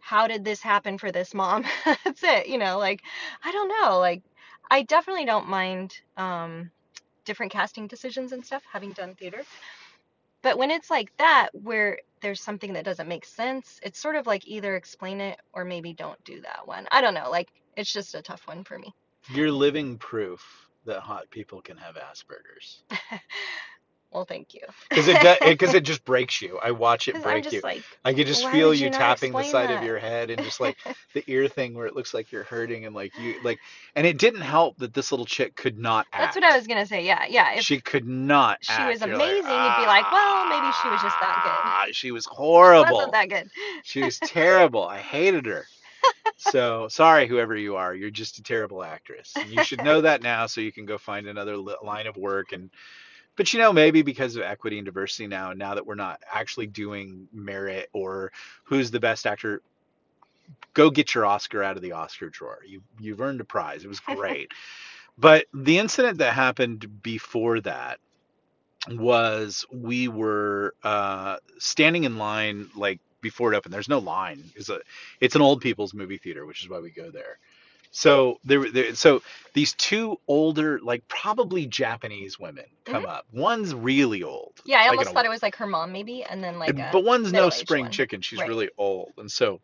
how 0.00 0.26
did 0.26 0.44
this 0.44 0.60
happen 0.60 0.98
for 0.98 1.12
this 1.12 1.34
mom? 1.34 1.64
That's 2.04 2.22
it, 2.22 2.48
you 2.48 2.58
know, 2.58 2.78
like 2.78 3.02
I 3.44 3.52
don't 3.52 3.68
know, 3.68 3.98
like 3.98 4.22
I 4.70 4.82
definitely 4.82 5.24
don't 5.24 5.48
mind 5.48 6.00
um 6.16 6.70
different 7.24 7.52
casting 7.52 7.86
decisions 7.86 8.32
and 8.32 8.44
stuff 8.44 8.62
having 8.72 8.92
done 8.92 9.14
theater. 9.14 9.42
But 10.42 10.56
when 10.56 10.70
it's 10.70 10.90
like 10.90 11.14
that 11.18 11.50
where 11.52 11.98
there's 12.20 12.40
something 12.40 12.72
that 12.72 12.84
doesn't 12.84 13.08
make 13.08 13.24
sense, 13.24 13.80
it's 13.82 13.98
sort 13.98 14.16
of 14.16 14.26
like 14.26 14.46
either 14.46 14.76
explain 14.76 15.20
it 15.20 15.38
or 15.52 15.64
maybe 15.64 15.92
don't 15.92 16.22
do 16.24 16.40
that 16.42 16.66
one. 16.66 16.86
I 16.90 17.00
don't 17.00 17.14
know, 17.14 17.30
like 17.30 17.48
it's 17.76 17.92
just 17.92 18.14
a 18.14 18.22
tough 18.22 18.46
one 18.46 18.64
for 18.64 18.78
me. 18.78 18.94
You're 19.30 19.52
living 19.52 19.98
proof 19.98 20.68
that 20.86 21.00
hot 21.00 21.28
people 21.30 21.60
can 21.60 21.76
have 21.76 21.96
Asperger's. 21.96 22.82
Well, 24.12 24.24
thank 24.24 24.54
you. 24.54 24.62
Because 24.88 25.06
it 25.06 25.38
because 25.42 25.74
it, 25.74 25.80
just 25.84 26.02
breaks 26.04 26.40
you. 26.40 26.58
I 26.62 26.70
watch 26.70 27.08
it 27.08 27.22
break 27.22 27.44
just 27.44 27.56
you. 27.56 27.60
like, 27.60 27.82
I 28.06 28.14
can 28.14 28.26
just 28.26 28.48
feel 28.48 28.72
you 28.72 28.86
you 28.86 28.90
tapping 28.90 29.32
the 29.32 29.42
side 29.44 29.70
of 29.70 29.82
your 29.84 29.98
head 29.98 30.30
and 30.30 30.42
just 30.42 30.60
like 30.60 30.78
the 31.14 31.22
ear 31.26 31.46
thing 31.46 31.74
where 31.74 31.86
it 31.86 31.94
looks 31.94 32.14
like 32.14 32.32
you're 32.32 32.44
hurting 32.44 32.86
and 32.86 32.94
like 32.94 33.12
you 33.18 33.34
like. 33.42 33.58
And 33.94 34.06
it 34.06 34.16
didn't 34.16 34.40
help 34.40 34.78
that 34.78 34.94
this 34.94 35.12
little 35.12 35.26
chick 35.26 35.54
could 35.56 35.78
not 35.78 36.06
act. 36.12 36.34
That's 36.34 36.36
what 36.36 36.44
I 36.52 36.56
was 36.56 36.66
gonna 36.66 36.86
say. 36.86 37.04
Yeah, 37.04 37.26
yeah. 37.28 37.60
She 37.60 37.80
could 37.80 38.06
not. 38.08 38.58
she 38.62 38.72
act. 38.72 38.92
was 38.92 39.00
You're 39.06 39.16
like, 39.18 39.28
amazing, 39.28 39.50
you'd 39.50 39.76
be 39.76 39.86
like, 39.86 40.10
well, 40.10 40.48
maybe 40.48 40.72
she 40.82 40.88
was 40.88 41.02
just 41.02 41.20
that 41.20 41.40
good. 41.44 41.52
"Ah." 41.52 41.86
She 41.92 42.10
was 42.10 42.26
Wasn't 42.26 42.36
horrible. 42.36 43.10
that 43.12 43.28
good? 43.28 43.50
She 43.84 44.02
was 44.02 44.18
terrible. 44.24 44.84
I 44.86 44.98
hated 44.98 45.44
her. 45.46 45.66
So 46.36 46.88
sorry, 46.88 47.26
whoever 47.26 47.56
you 47.56 47.76
are, 47.76 47.94
you're 47.94 48.10
just 48.10 48.38
a 48.38 48.42
terrible 48.42 48.82
actress. 48.82 49.34
You 49.48 49.64
should 49.64 49.82
know 49.84 50.00
that 50.02 50.22
now, 50.22 50.46
so 50.46 50.60
you 50.60 50.72
can 50.72 50.86
go 50.86 50.96
find 50.96 51.26
another 51.26 51.56
line 51.56 52.06
of 52.06 52.16
work. 52.16 52.52
And 52.52 52.70
but 53.38 53.54
you 53.54 53.60
know, 53.60 53.72
maybe 53.72 54.02
because 54.02 54.36
of 54.36 54.42
equity 54.42 54.78
and 54.78 54.84
diversity 54.84 55.28
now, 55.28 55.50
and 55.50 55.58
now 55.58 55.76
that 55.76 55.86
we're 55.86 55.94
not 55.94 56.20
actually 56.30 56.66
doing 56.66 57.28
merit 57.32 57.88
or 57.92 58.32
who's 58.64 58.90
the 58.90 59.00
best 59.00 59.26
actor, 59.26 59.62
go 60.74 60.90
get 60.90 61.14
your 61.14 61.24
Oscar 61.24 61.62
out 61.62 61.76
of 61.76 61.82
the 61.82 61.92
Oscar 61.92 62.28
drawer. 62.28 62.58
You 62.66 62.82
you've 62.98 63.20
earned 63.20 63.40
a 63.40 63.44
prize. 63.44 63.84
It 63.84 63.88
was 63.88 64.00
great. 64.16 64.50
But 65.16 65.46
the 65.54 65.78
incident 65.78 66.18
that 66.18 66.34
happened 66.34 67.02
before 67.02 67.60
that 67.60 68.00
was 68.90 69.64
we 69.72 70.08
were 70.08 70.74
uh, 70.82 71.36
standing 71.58 72.04
in 72.04 72.18
line 72.18 72.68
like 72.74 72.98
before 73.20 73.52
it 73.52 73.56
opened. 73.56 73.72
There's 73.72 73.88
no 73.88 74.00
line. 74.00 74.42
It's 74.56 74.68
a 74.68 74.80
it's 75.20 75.36
an 75.36 75.42
old 75.42 75.60
people's 75.60 75.94
movie 75.94 76.18
theater, 76.18 76.44
which 76.44 76.62
is 76.62 76.68
why 76.68 76.80
we 76.80 76.90
go 76.90 77.12
there. 77.12 77.38
So 77.90 78.38
there, 78.44 78.70
there 78.70 78.94
so 78.94 79.22
these 79.54 79.72
two 79.74 80.18
older, 80.28 80.78
like 80.80 81.06
probably 81.08 81.66
Japanese 81.66 82.38
women 82.38 82.64
come 82.84 83.02
mm-hmm. 83.02 83.10
up. 83.10 83.26
One's 83.32 83.74
really 83.74 84.22
old, 84.22 84.52
Yeah, 84.64 84.78
I 84.78 84.80
like 84.80 84.92
an 84.92 84.98
almost 84.98 85.14
thought 85.14 85.24
it 85.26 85.30
was 85.30 85.42
like 85.42 85.56
her 85.56 85.66
mom 85.66 85.92
maybe, 85.92 86.22
and 86.22 86.42
then 86.44 86.58
like 86.58 86.70
a 86.70 86.90
but 86.92 87.04
one's 87.04 87.32
no 87.32 87.44
middle-aged 87.44 87.54
spring 87.54 87.84
one. 87.84 87.92
chicken. 87.92 88.20
She's 88.20 88.38
Right. 88.38 88.48
really 88.48 88.70
old, 88.78 89.12
and 89.16 89.30
so 89.30 89.60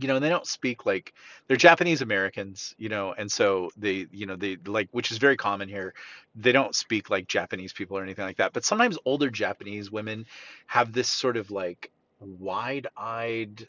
you 0.00 0.08
know, 0.08 0.16
and 0.16 0.24
they 0.24 0.28
don't 0.30 0.46
speak 0.46 0.86
like 0.86 1.12
they're 1.46 1.56
Japanese 1.56 2.00
Americans, 2.00 2.74
you 2.78 2.88
know, 2.88 3.12
and 3.16 3.30
so 3.30 3.70
they, 3.76 4.06
you 4.10 4.26
know, 4.26 4.36
they 4.36 4.56
like, 4.64 4.88
which 4.92 5.10
is 5.10 5.18
very 5.18 5.36
common 5.36 5.68
here. 5.68 5.94
They 6.34 6.52
don't 6.52 6.74
speak 6.74 7.10
like 7.10 7.28
Japanese 7.28 7.72
people 7.72 7.98
or 7.98 8.02
anything 8.02 8.24
like 8.24 8.38
that. 8.38 8.52
But 8.52 8.64
sometimes 8.64 8.98
older 9.04 9.30
Japanese 9.30 9.90
women 9.90 10.26
have 10.66 10.92
this 10.92 11.08
sort 11.08 11.36
of 11.36 11.50
like 11.50 11.90
wide-eyed, 12.20 13.66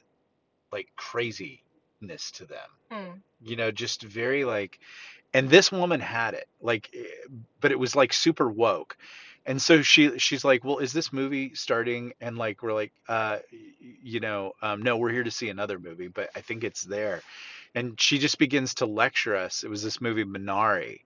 like 0.71 0.87
craziness 2.01 2.31
to 2.31 2.45
them, 2.45 2.69
Hmm. 2.91 3.11
you 3.41 3.55
know, 3.55 3.71
just 3.71 4.03
very 4.03 4.43
like 4.45 4.79
and 5.33 5.49
this 5.49 5.71
woman 5.71 5.99
had 6.01 6.33
it 6.33 6.47
like 6.61 6.89
eh, 6.93 7.03
but 7.61 7.71
it 7.71 7.79
was 7.79 7.95
like 7.95 8.13
super 8.13 8.49
woke. 8.49 8.97
And 9.45 9.61
so 9.61 9.81
she 9.81 10.17
she's 10.19 10.43
like 10.45 10.63
well 10.63 10.79
is 10.79 10.93
this 10.93 11.13
movie 11.13 11.53
starting? 11.55 12.13
And 12.21 12.37
like 12.37 12.61
we're 12.63 12.73
like 12.73 12.91
uh 13.07 13.39
you 14.03 14.19
know 14.19 14.53
um 14.61 14.81
no 14.81 14.97
we're 14.97 15.11
here 15.11 15.23
to 15.23 15.31
see 15.31 15.49
another 15.49 15.79
movie 15.79 16.07
but 16.07 16.29
i 16.35 16.41
think 16.41 16.63
it's 16.63 16.83
there. 16.83 17.21
And 17.75 17.99
she 17.99 18.17
just 18.19 18.37
begins 18.37 18.75
to 18.75 18.85
lecture 18.85 19.35
us 19.35 19.63
it 19.63 19.69
was 19.69 19.83
this 19.83 20.01
movie 20.01 20.25
minari. 20.25 20.99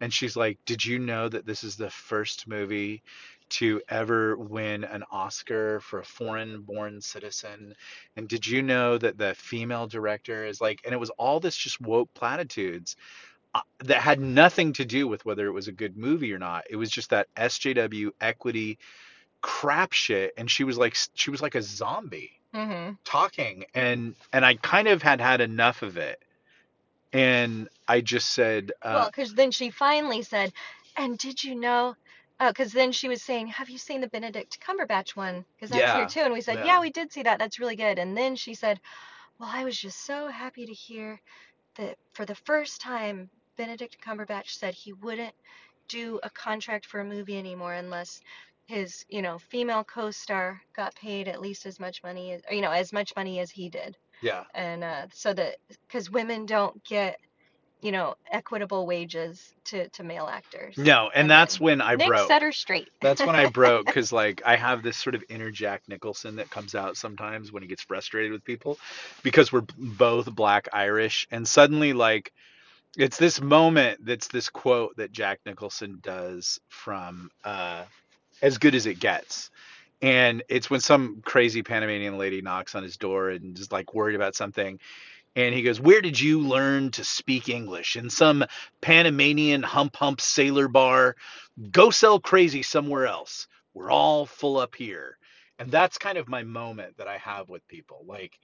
And 0.00 0.12
she's 0.12 0.36
like 0.36 0.58
did 0.66 0.84
you 0.84 0.98
know 0.98 1.28
that 1.28 1.46
this 1.46 1.64
is 1.64 1.76
the 1.76 1.90
first 1.90 2.46
movie 2.48 3.02
to 3.48 3.80
ever 3.88 4.36
win 4.36 4.84
an 4.84 5.04
oscar 5.10 5.80
for 5.80 6.00
a 6.00 6.04
foreign 6.04 6.62
born 6.62 7.00
citizen 7.00 7.74
and 8.16 8.28
did 8.28 8.46
you 8.46 8.62
know 8.62 8.98
that 8.98 9.18
the 9.18 9.34
female 9.34 9.86
director 9.86 10.44
is 10.44 10.60
like 10.60 10.80
and 10.84 10.94
it 10.94 11.00
was 11.00 11.10
all 11.10 11.40
this 11.40 11.56
just 11.56 11.80
woke 11.80 12.12
platitudes 12.14 12.96
uh, 13.54 13.60
that 13.84 14.00
had 14.02 14.20
nothing 14.20 14.72
to 14.74 14.84
do 14.84 15.08
with 15.08 15.24
whether 15.24 15.46
it 15.46 15.52
was 15.52 15.68
a 15.68 15.72
good 15.72 15.96
movie 15.96 16.32
or 16.32 16.38
not. 16.38 16.64
It 16.70 16.76
was 16.76 16.90
just 16.90 17.10
that 17.10 17.28
SJW 17.36 18.10
equity 18.20 18.78
crap 19.40 19.92
shit, 19.92 20.34
and 20.36 20.50
she 20.50 20.64
was 20.64 20.78
like 20.78 20.96
she 21.14 21.30
was 21.30 21.42
like 21.42 21.54
a 21.54 21.62
zombie 21.62 22.32
hmm 22.54 22.90
talking, 23.04 23.64
and 23.74 24.14
and 24.32 24.44
I 24.44 24.54
kind 24.56 24.88
of 24.88 25.02
had 25.02 25.20
had 25.20 25.40
enough 25.40 25.82
of 25.82 25.96
it, 25.96 26.22
and 27.12 27.68
I 27.86 28.00
just 28.00 28.30
said, 28.34 28.72
Well, 28.90 29.06
uh, 29.06 29.06
because 29.06 29.34
then 29.34 29.50
she 29.50 29.70
finally 29.70 30.22
said, 30.22 30.52
"And 30.96 31.18
did 31.18 31.42
you 31.42 31.54
know?" 31.54 31.96
Oh, 32.40 32.48
because 32.48 32.72
then 32.72 32.92
she 32.92 33.08
was 33.08 33.22
saying, 33.22 33.48
"Have 33.48 33.68
you 33.70 33.78
seen 33.78 34.00
the 34.00 34.08
Benedict 34.08 34.60
Cumberbatch 34.60 35.16
one?" 35.16 35.44
Because 35.56 35.70
that's 35.70 35.92
here 35.92 36.06
too, 36.06 36.20
and 36.20 36.32
we 36.32 36.40
said, 36.40 36.58
yeah, 36.58 36.66
"Yeah, 36.66 36.80
we 36.80 36.90
did 36.90 37.12
see 37.12 37.22
that. 37.22 37.38
That's 37.38 37.58
really 37.58 37.76
good." 37.76 37.98
And 37.98 38.16
then 38.16 38.36
she 38.36 38.54
said, 38.54 38.80
"Well, 39.38 39.50
I 39.52 39.64
was 39.64 39.78
just 39.78 40.04
so 40.04 40.28
happy 40.28 40.66
to 40.66 40.72
hear 40.72 41.20
that 41.76 41.98
for 42.14 42.24
the 42.26 42.34
first 42.34 42.80
time, 42.80 43.30
Benedict 43.56 43.98
Cumberbatch 44.00 44.50
said 44.50 44.74
he 44.74 44.92
wouldn't 44.92 45.34
do 45.88 46.20
a 46.22 46.30
contract 46.30 46.86
for 46.86 47.00
a 47.00 47.04
movie 47.04 47.38
anymore 47.38 47.74
unless 47.74 48.20
his, 48.66 49.04
you 49.08 49.22
know, 49.22 49.38
female 49.38 49.84
co-star 49.84 50.60
got 50.74 50.94
paid 50.94 51.28
at 51.28 51.40
least 51.40 51.66
as 51.66 51.80
much 51.80 52.02
money 52.02 52.32
as, 52.32 52.42
you 52.50 52.60
know, 52.60 52.70
as 52.70 52.92
much 52.92 53.14
money 53.16 53.40
as 53.40 53.50
he 53.50 53.68
did. 53.68 53.96
yeah. 54.20 54.44
And 54.54 54.84
uh, 54.84 55.06
so 55.12 55.32
that 55.34 55.56
because 55.86 56.10
women 56.10 56.46
don't 56.46 56.82
get, 56.84 57.18
you 57.82 57.92
know, 57.92 58.14
equitable 58.30 58.86
wages 58.86 59.54
to 59.66 59.88
to 59.90 60.04
male 60.04 60.26
actors. 60.26 60.78
No, 60.78 61.10
and 61.14 61.30
And 61.30 61.30
that's 61.30 61.60
when 61.60 61.80
I 61.82 61.96
Nick 61.96 62.18
set 62.18 62.42
broke. 62.42 62.42
her 62.42 62.52
straight. 62.52 62.90
That's 63.02 63.24
when 63.24 63.36
I 63.36 63.46
broke 63.50 63.86
because 63.86 64.12
like 64.12 64.42
I 64.46 64.56
have 64.56 64.82
this 64.82 64.96
sort 64.96 65.14
of 65.14 65.24
inner 65.28 65.50
Jack 65.50 65.82
Nicholson 65.88 66.36
that 66.36 66.50
comes 66.50 66.74
out 66.74 66.96
sometimes 66.96 67.52
when 67.52 67.62
he 67.62 67.68
gets 67.68 67.82
frustrated 67.82 68.32
with 68.32 68.44
people 68.44 68.78
because 69.22 69.52
we're 69.52 69.66
both 69.78 70.34
black 70.34 70.68
Irish 70.72 71.28
and 71.30 71.46
suddenly 71.48 71.92
like 71.94 72.32
it's 72.96 73.18
this 73.18 73.40
moment 73.40 74.04
that's 74.04 74.28
this 74.28 74.50
quote 74.50 74.96
that 74.96 75.12
Jack 75.12 75.40
Nicholson 75.46 76.00
does 76.02 76.60
from 76.68 77.30
uh, 77.44 77.84
As 78.42 78.58
Good 78.58 78.74
as 78.74 78.86
It 78.86 79.00
Gets. 79.00 79.50
And 80.02 80.42
it's 80.48 80.70
when 80.70 80.80
some 80.80 81.22
crazy 81.24 81.62
Panamanian 81.62 82.18
lady 82.18 82.42
knocks 82.42 82.74
on 82.74 82.82
his 82.82 82.96
door 82.98 83.30
and 83.30 83.58
is 83.58 83.72
like 83.72 83.94
worried 83.94 84.16
about 84.16 84.36
something. 84.36 84.80
And 85.38 85.54
he 85.54 85.62
goes, 85.62 85.80
Where 85.80 86.00
did 86.00 86.18
you 86.18 86.40
learn 86.40 86.90
to 86.92 87.04
speak 87.04 87.48
English? 87.48 87.94
In 87.94 88.10
some 88.10 88.44
Panamanian 88.80 89.62
hump 89.62 89.94
hump 89.94 90.20
sailor 90.20 90.66
bar? 90.66 91.14
Go 91.70 91.90
sell 91.90 92.18
crazy 92.18 92.64
somewhere 92.64 93.06
else. 93.06 93.46
We're 93.72 93.92
all 93.92 94.26
full 94.26 94.58
up 94.58 94.74
here. 94.74 95.16
And 95.60 95.70
that's 95.70 95.96
kind 95.96 96.18
of 96.18 96.28
my 96.28 96.42
moment 96.42 96.96
that 96.96 97.06
I 97.06 97.18
have 97.18 97.48
with 97.48 97.68
people. 97.68 98.04
Like 98.04 98.36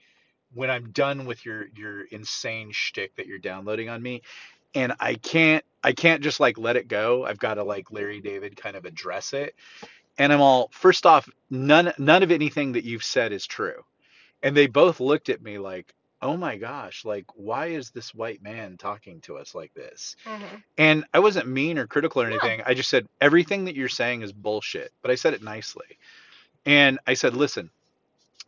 when 0.53 0.69
I'm 0.71 0.91
done 0.91 1.25
with 1.25 1.45
your 1.45 1.67
your 1.75 2.03
insane 2.05 2.71
shtick 2.71 3.13
that 3.17 3.27
you're 3.27 3.39
downloading 3.39 3.89
on 3.89 4.01
me, 4.01 4.21
and 4.73 4.93
I 5.01 5.15
can't 5.15 5.65
I 5.83 5.91
can't 5.91 6.23
just 6.23 6.39
like 6.39 6.57
let 6.57 6.77
it 6.77 6.87
go. 6.87 7.25
I've 7.25 7.39
got 7.39 7.55
to 7.55 7.65
like 7.65 7.91
Larry 7.91 8.21
David 8.21 8.55
kind 8.55 8.77
of 8.77 8.85
address 8.85 9.33
it. 9.33 9.53
And 10.17 10.31
I'm 10.31 10.39
all 10.39 10.69
first 10.71 11.05
off, 11.05 11.27
none 11.49 11.91
none 11.97 12.23
of 12.23 12.31
anything 12.31 12.71
that 12.71 12.85
you've 12.85 13.03
said 13.03 13.33
is 13.33 13.45
true. 13.45 13.83
And 14.43 14.55
they 14.55 14.67
both 14.67 15.01
looked 15.01 15.29
at 15.29 15.41
me 15.41 15.57
like, 15.59 15.94
"Oh 16.21 16.37
my 16.37 16.57
gosh, 16.57 17.05
like 17.05 17.25
why 17.35 17.67
is 17.67 17.91
this 17.91 18.13
white 18.13 18.41
man 18.41 18.77
talking 18.77 19.21
to 19.21 19.37
us 19.37 19.55
like 19.55 19.73
this?" 19.73 20.15
hmm 20.25 20.55
And 20.77 21.05
I 21.13 21.19
wasn't 21.19 21.47
mean 21.47 21.77
or 21.77 21.87
critical 21.87 22.21
or 22.21 22.27
anything. 22.27 22.61
I 22.65 22.73
just 22.73 22.89
said 22.89 23.07
everything 23.21 23.65
that 23.65 23.75
you're 23.75 23.89
saying 23.89 24.21
is 24.21 24.31
bullshit, 24.33 24.91
but 25.01 25.11
I 25.11 25.15
said 25.15 25.33
it 25.33 25.43
nicely. 25.43 25.97
And 26.65 26.99
I 27.07 27.13
said, 27.13 27.35
"Listen, 27.35 27.69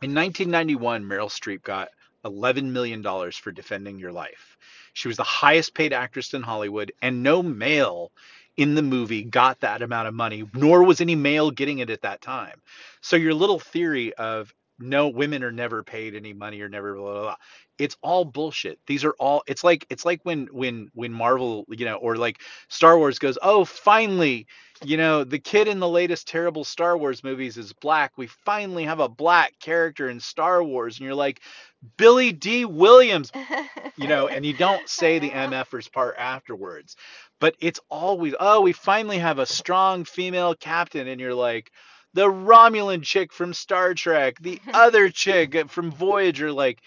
in 0.00 0.14
1991, 0.14 1.04
Meryl 1.04 1.28
Streep 1.28 1.62
got 1.62 1.88
$11 2.24 2.70
million 2.70 3.02
for 3.32 3.50
defending 3.50 3.98
your 3.98 4.12
life. 4.12 4.56
She 4.92 5.08
was 5.08 5.16
the 5.16 5.24
highest 5.24 5.74
paid 5.74 5.92
actress 5.92 6.34
in 6.34 6.42
Hollywood, 6.42 6.92
and 7.02 7.22
no 7.22 7.42
male 7.42 8.12
in 8.56 8.74
the 8.74 8.82
movie 8.82 9.24
got 9.24 9.60
that 9.60 9.82
amount 9.82 10.08
of 10.08 10.14
money, 10.14 10.44
nor 10.54 10.84
was 10.84 11.00
any 11.00 11.14
male 11.16 11.50
getting 11.50 11.78
it 11.78 11.90
at 11.90 12.02
that 12.02 12.20
time. 12.20 12.60
So 13.00 13.16
your 13.16 13.34
little 13.34 13.60
theory 13.60 14.14
of 14.14 14.52
no 14.78 15.08
women 15.08 15.42
are 15.42 15.52
never 15.52 15.82
paid 15.82 16.14
any 16.14 16.32
money 16.32 16.60
or 16.60 16.68
never 16.68 16.94
blah, 16.94 17.12
blah, 17.12 17.22
blah. 17.22 17.36
It's 17.78 17.96
all 18.02 18.24
bullshit. 18.24 18.78
These 18.86 19.04
are 19.04 19.14
all 19.18 19.42
it's 19.46 19.62
like 19.62 19.86
it's 19.90 20.04
like 20.04 20.20
when 20.24 20.48
when 20.52 20.90
when 20.94 21.12
Marvel, 21.12 21.64
you 21.68 21.84
know, 21.84 21.96
or 21.96 22.16
like 22.16 22.40
Star 22.68 22.98
Wars 22.98 23.18
goes, 23.18 23.38
"Oh, 23.42 23.64
finally, 23.64 24.46
you 24.84 24.96
know, 24.96 25.24
the 25.24 25.38
kid 25.38 25.68
in 25.68 25.80
the 25.80 25.88
latest 25.88 26.28
terrible 26.28 26.64
Star 26.64 26.96
Wars 26.96 27.24
movies 27.24 27.56
is 27.56 27.72
black. 27.72 28.12
We 28.16 28.26
finally 28.26 28.84
have 28.84 29.00
a 29.00 29.08
black 29.08 29.58
character 29.60 30.08
in 30.08 30.20
Star 30.20 30.62
Wars. 30.62 30.98
And 30.98 31.04
you're 31.04 31.14
like, 31.14 31.40
Billy 31.96 32.32
Dee 32.32 32.64
Williams, 32.64 33.32
you 33.96 34.08
know, 34.08 34.28
and 34.28 34.44
you 34.44 34.52
don't 34.52 34.88
say 34.88 35.18
the 35.18 35.30
uh-huh. 35.32 35.46
know. 35.48 35.64
MFers 35.64 35.90
part 35.90 36.14
afterwards. 36.18 36.96
But 37.40 37.56
it's 37.60 37.80
always, 37.88 38.34
oh, 38.38 38.60
we 38.60 38.72
finally 38.72 39.18
have 39.18 39.38
a 39.38 39.46
strong 39.46 40.04
female 40.04 40.54
captain. 40.54 41.08
And 41.08 41.20
you're 41.20 41.34
like, 41.34 41.70
the 42.14 42.26
Romulan 42.28 43.02
chick 43.02 43.32
from 43.32 43.54
Star 43.54 43.94
Trek, 43.94 44.36
the 44.40 44.60
other 44.72 45.10
chick 45.10 45.56
from 45.70 45.92
Voyager, 45.92 46.52
like, 46.52 46.80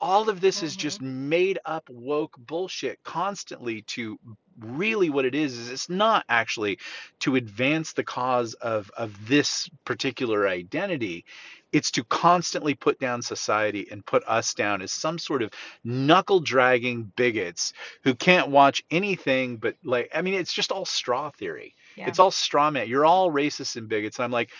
all 0.00 0.30
of 0.30 0.40
this 0.40 0.62
is 0.62 0.76
hmm 0.76 0.76
just 0.76 1.02
made 1.02 1.58
up 1.66 1.90
woke 1.90 2.36
bullshit 2.38 3.00
constantly 3.04 3.82
to 3.82 4.18
really 4.60 5.10
what 5.10 5.26
it 5.26 5.34
is 5.34 5.58
is 5.58 5.70
it's 5.70 5.90
not 5.90 6.24
actually 6.30 6.78
to 7.20 7.36
advance 7.36 7.94
the 7.94 8.04
cause 8.04 8.54
of 8.56 8.90
of 8.98 9.28
this 9.28 9.70
particular 9.86 10.48
identity. 10.48 11.24
It's 11.72 11.92
to 11.92 12.04
constantly 12.04 12.74
put 12.74 13.00
down 13.00 13.22
society 13.22 13.88
and 13.92 14.06
put 14.06 14.24
us 14.28 14.54
down 14.54 14.82
as 14.82 14.92
some 14.92 15.18
sort 15.18 15.42
of 15.42 15.52
knuckle 15.84 16.40
dragging 16.40 17.12
bigots 17.16 17.74
who 18.04 18.14
can't 18.16 18.48
watch 18.50 18.84
anything 18.90 19.58
but 19.58 19.76
like 19.84 20.10
i 20.14 20.22
mean 20.22 20.34
it's 20.34 20.54
just 20.54 20.72
all 20.72 20.86
straw 20.86 21.30
theory 21.30 21.74
Yeah. 21.98 22.08
it's 22.08 22.18
all 22.18 22.30
straw 22.30 22.70
man 22.70 22.88
you're 22.88 23.04
all 23.06 23.30
racist 23.30 23.76
and 23.76 23.88
bigots 23.88 24.18
and 24.18 24.24
i'm 24.24 24.30
like 24.32 24.50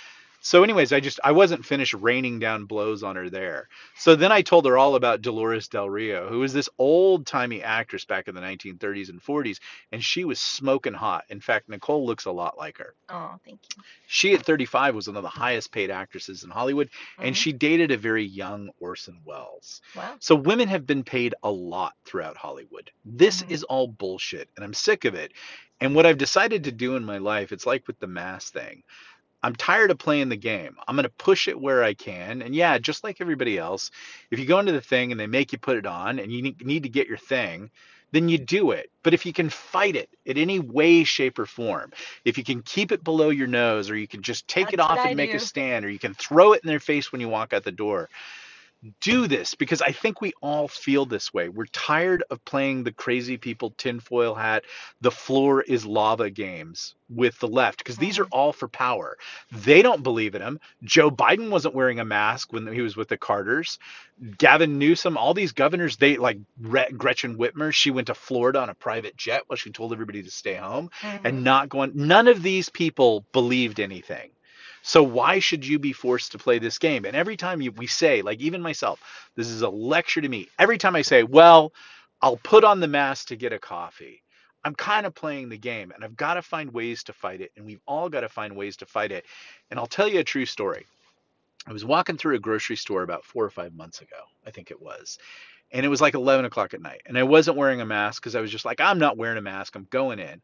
So, 0.41 0.63
anyways, 0.63 0.93
I 0.93 1.01
just 1.01 1.19
I 1.25 1.33
wasn't 1.33 1.65
finished 1.67 1.95
raining 1.95 2.39
down 2.39 2.67
blows 2.67 3.03
on 3.03 3.17
her 3.17 3.29
there. 3.29 3.67
So 3.97 4.15
then 4.15 4.31
I 4.31 4.41
told 4.43 4.67
her 4.67 4.79
all 4.79 4.95
about 4.95 5.21
Dolores 5.21 5.67
Del 5.67 5.91
Rio, 5.91 6.29
who 6.29 6.39
was 6.39 6.53
this 6.53 6.69
old 6.79 7.27
timey 7.27 7.61
actress 7.61 8.05
back 8.05 8.29
in 8.29 8.37
the 8.37 8.41
1930s 8.41 9.09
and 9.11 9.21
40s, 9.21 9.59
and 9.91 10.01
she 10.03 10.25
was 10.25 10.39
smoking 10.39 10.95
hot. 10.95 11.25
In 11.29 11.41
fact, 11.41 11.69
Nicole 11.69 12.07
looks 12.07 12.27
a 12.27 12.31
lot 12.31 12.57
like 12.57 12.79
her. 12.79 12.95
Oh, 13.09 13.35
thank 13.45 13.59
you. 13.77 13.83
She 14.07 14.33
at 14.35 14.47
35 14.47 14.95
was 14.95 15.09
one 15.09 15.17
of 15.17 15.25
the 15.25 15.29
highest 15.29 15.73
paid 15.73 15.91
actresses 15.91 16.45
in 16.45 16.51
Hollywood, 16.51 16.89
and 17.19 17.35
Mhm. 17.35 17.39
she 17.43 17.53
dated 17.53 17.91
a 17.91 17.97
very 17.97 18.25
young 18.25 18.71
Orson 18.79 19.21
Welles. 19.25 19.83
Wow. 19.97 20.15
So 20.21 20.37
women 20.37 20.69
have 20.69 20.87
been 20.87 21.03
paid 21.03 21.35
a 21.43 21.51
lot 21.51 21.95
throughout 22.05 22.37
Hollywood. 22.37 22.93
This 23.05 23.43
Mhm. 23.43 23.51
is 23.51 23.65
all 23.65 23.89
bullshit, 23.89 24.49
and 24.55 24.65
I'm 24.65 24.75
sick 24.75 25.05
of 25.05 25.17
it. 25.17 25.33
And 25.81 25.95
what 25.95 26.07
I've 26.07 26.19
decided 26.19 26.65
to 26.65 26.73
do 26.73 26.97
in 26.97 27.05
my 27.05 27.19
life, 27.19 27.53
it's 27.53 27.67
like 27.67 27.87
with 27.87 27.99
the 28.01 28.07
mass 28.07 28.51
thing. 28.51 28.83
I'm 29.43 29.55
tired 29.55 29.93
of 29.93 29.99
playing 29.99 30.29
the 30.29 30.37
game. 30.37 30.77
I'm 30.87 30.97
going 30.97 31.05
to 31.05 31.11
push 31.11 31.47
it 31.47 31.61
where 31.61 31.85
I 31.85 31.95
can. 31.95 32.43
And 32.43 32.55
yeah, 32.55 32.79
just 32.79 33.05
like 33.05 33.21
everybody 33.21 33.57
else, 33.57 33.93
if 34.31 34.39
you 34.39 34.47
go 34.47 34.59
into 34.59 34.73
the 34.73 34.81
thing 34.81 35.13
and 35.13 35.21
they 35.21 35.29
make 35.29 35.53
you 35.53 35.59
put 35.59 35.77
it 35.77 35.87
on 35.87 36.19
and 36.19 36.33
you 36.33 36.43
need, 36.61 36.83
to 36.83 36.89
get 36.89 37.07
your 37.07 37.19
thing, 37.19 37.71
then 38.11 38.29
you 38.29 38.39
do 38.39 38.73
it. 38.73 38.91
But 39.05 39.15
if 39.15 39.25
you 39.25 39.33
can 39.33 39.49
fight 39.49 39.95
it 39.95 40.09
in 40.25 40.39
any 40.39 40.59
way, 40.59 41.05
shape, 41.05 41.39
or 41.39 41.47
form, 41.47 41.93
if 42.25 42.37
you 42.37 42.43
can 42.43 42.63
keep 42.63 42.91
it 42.91 43.05
below 43.05 43.31
your 43.31 43.47
nose, 43.47 43.91
or 43.91 43.97
you 43.97 44.09
can 44.09 44.23
just 44.23 44.49
take 44.49 44.73
it 44.73 44.79
That's 44.79 44.89
what 44.89 44.99
off 44.99 45.07
I 45.07 45.11
and 45.11 45.17
make 45.17 45.35
a 45.35 45.39
stand, 45.39 45.85
or 45.85 45.91
you 45.91 45.99
can 46.01 46.15
throw 46.15 46.53
it 46.55 46.63
in 46.65 46.69
their 46.69 46.81
face 46.81 47.13
when 47.13 47.21
you 47.21 47.29
walk 47.29 47.53
out 47.53 47.63
the 47.63 47.71
door, 47.71 48.09
do 49.01 49.27
this 49.27 49.55
because 49.55 49.83
I 49.83 49.91
think 49.93 50.21
we 50.21 50.33
all 50.41 50.69
feel 50.69 51.05
this 51.05 51.35
way. 51.35 51.49
We're 51.49 51.67
tired 51.67 52.23
of 52.31 52.45
playing 52.45 52.85
the 52.85 52.93
crazy 52.93 53.37
people 53.37 53.75
tinfoil 53.77 54.35
hat, 54.35 54.65
the 55.01 55.11
floor 55.11 55.63
is 55.63 55.85
lava 55.85 56.31
games 56.31 56.95
with 57.09 57.39
the 57.41 57.49
left 57.49 57.79
because 57.79 57.97
these 57.97 58.19
are 58.19 58.25
Mhm. 58.27 58.29
all 58.33 58.53
for 58.53 58.69
power. 58.69 59.17
They 59.51 59.83
don't 59.83 60.03
believe 60.03 60.35
in 60.35 60.43
him. 60.43 60.61
Joe 60.85 61.11
Biden 61.11 61.51
wasn't 61.51 61.75
wearing 61.75 61.99
a 62.01 62.05
mask 62.05 62.53
when 62.53 62.73
he 62.73 62.81
was 62.81 62.97
with 62.97 63.09
the 63.09 63.17
Carters. 63.17 63.79
Gavin 64.39 64.79
Newsom, 64.79 65.17
all 65.17 65.35
these 65.35 65.53
governors, 65.53 65.97
they 65.97 66.17
like 66.17 66.39
Gretchen 66.63 67.37
Whitmer, 67.37 67.73
she 67.73 67.91
went 67.91 68.07
to 68.09 68.15
Florida 68.15 68.61
on 68.61 68.69
a 68.69 68.75
private 68.75 69.17
jet 69.17 69.43
while 69.47 69.57
she 69.57 69.71
told 69.71 69.93
everybody 69.93 70.23
to 70.23 70.31
stay 70.31 70.55
home 70.55 70.91
and 71.03 71.41
Mhm. 71.41 71.43
not 71.43 71.69
go 71.69 71.81
on. 71.81 71.93
None 71.95 72.29
of 72.29 72.43
these 72.43 72.69
people 72.69 73.25
believed 73.33 73.81
anything. 73.81 74.31
So 74.89 75.03
why 75.03 75.39
should 75.39 75.67
you 75.67 75.79
be 75.79 75.93
forced 75.93 76.33
to 76.33 76.39
play 76.39 76.59
this 76.59 76.79
game? 76.79 77.05
And 77.05 77.15
every 77.15 77.37
time 77.37 77.61
you, 77.61 77.73
we 77.73 77.87
say, 77.87 78.23
like 78.23 78.41
even 78.41 78.63
myself, 78.63 79.03
this 79.37 79.49
is 79.49 79.61
a 79.61 79.69
lecture 79.69 80.23
to 80.23 80.29
me. 80.29 80.49
Every 80.59 80.79
time 80.79 80.97
I 80.97 81.03
say, 81.03 81.25
well, 81.25 81.75
I'll 82.23 82.39
put 82.39 82.65
on 82.65 82.81
the 82.81 82.89
mask 82.89 83.29
to 83.29 83.37
get 83.37 83.53
a 83.53 83.59
coffee. 83.59 84.23
I'm 84.65 84.75
kind 84.75 85.05
of 85.05 85.15
playing 85.15 85.51
the 85.51 85.59
game 85.59 85.93
and 85.95 86.03
I've 86.03 86.17
got 86.17 86.35
to 86.35 86.43
find 86.43 86.73
ways 86.73 87.03
to 87.05 87.13
fight 87.13 87.43
it. 87.43 87.53
And 87.55 87.67
we've 87.67 87.83
all 87.87 88.09
got 88.09 88.23
to 88.23 88.31
find 88.31 88.57
ways 88.57 88.79
to 88.79 88.87
fight 88.87 89.13
it. 89.13 89.27
And 89.71 89.79
I'll 89.79 89.87
tell 89.87 90.09
you 90.09 90.21
a 90.21 90.25
true 90.25 90.47
story. 90.47 90.87
I 91.67 91.73
was 91.75 91.85
walking 91.85 92.17
through 92.17 92.37
a 92.37 92.41
grocery 92.41 92.77
store 92.77 93.03
about 93.03 93.27
four 93.27 93.45
or 93.45 93.51
five 93.51 93.75
months 93.75 94.01
ago, 94.01 94.17
I 94.47 94.53
think 94.53 94.71
it 94.71 94.81
was. 94.81 95.19
And 95.71 95.85
it 95.85 95.91
was 95.91 96.01
like 96.01 96.15
11 96.15 96.47
o'clock 96.47 96.73
at 96.73 96.81
night. 96.81 97.03
And 97.05 97.19
I 97.19 97.25
wasn't 97.25 97.59
wearing 97.59 97.83
a 97.83 97.87
mask 97.87 98.23
because 98.23 98.35
I 98.35 98.41
was 98.41 98.51
just 98.51 98.65
like, 98.65 98.81
I'm 98.81 98.99
not 98.99 99.19
wearing 99.19 99.37
a 99.37 99.43
mask. 99.43 99.77
I'm 99.77 99.87
going 99.91 100.19
in. 100.19 100.41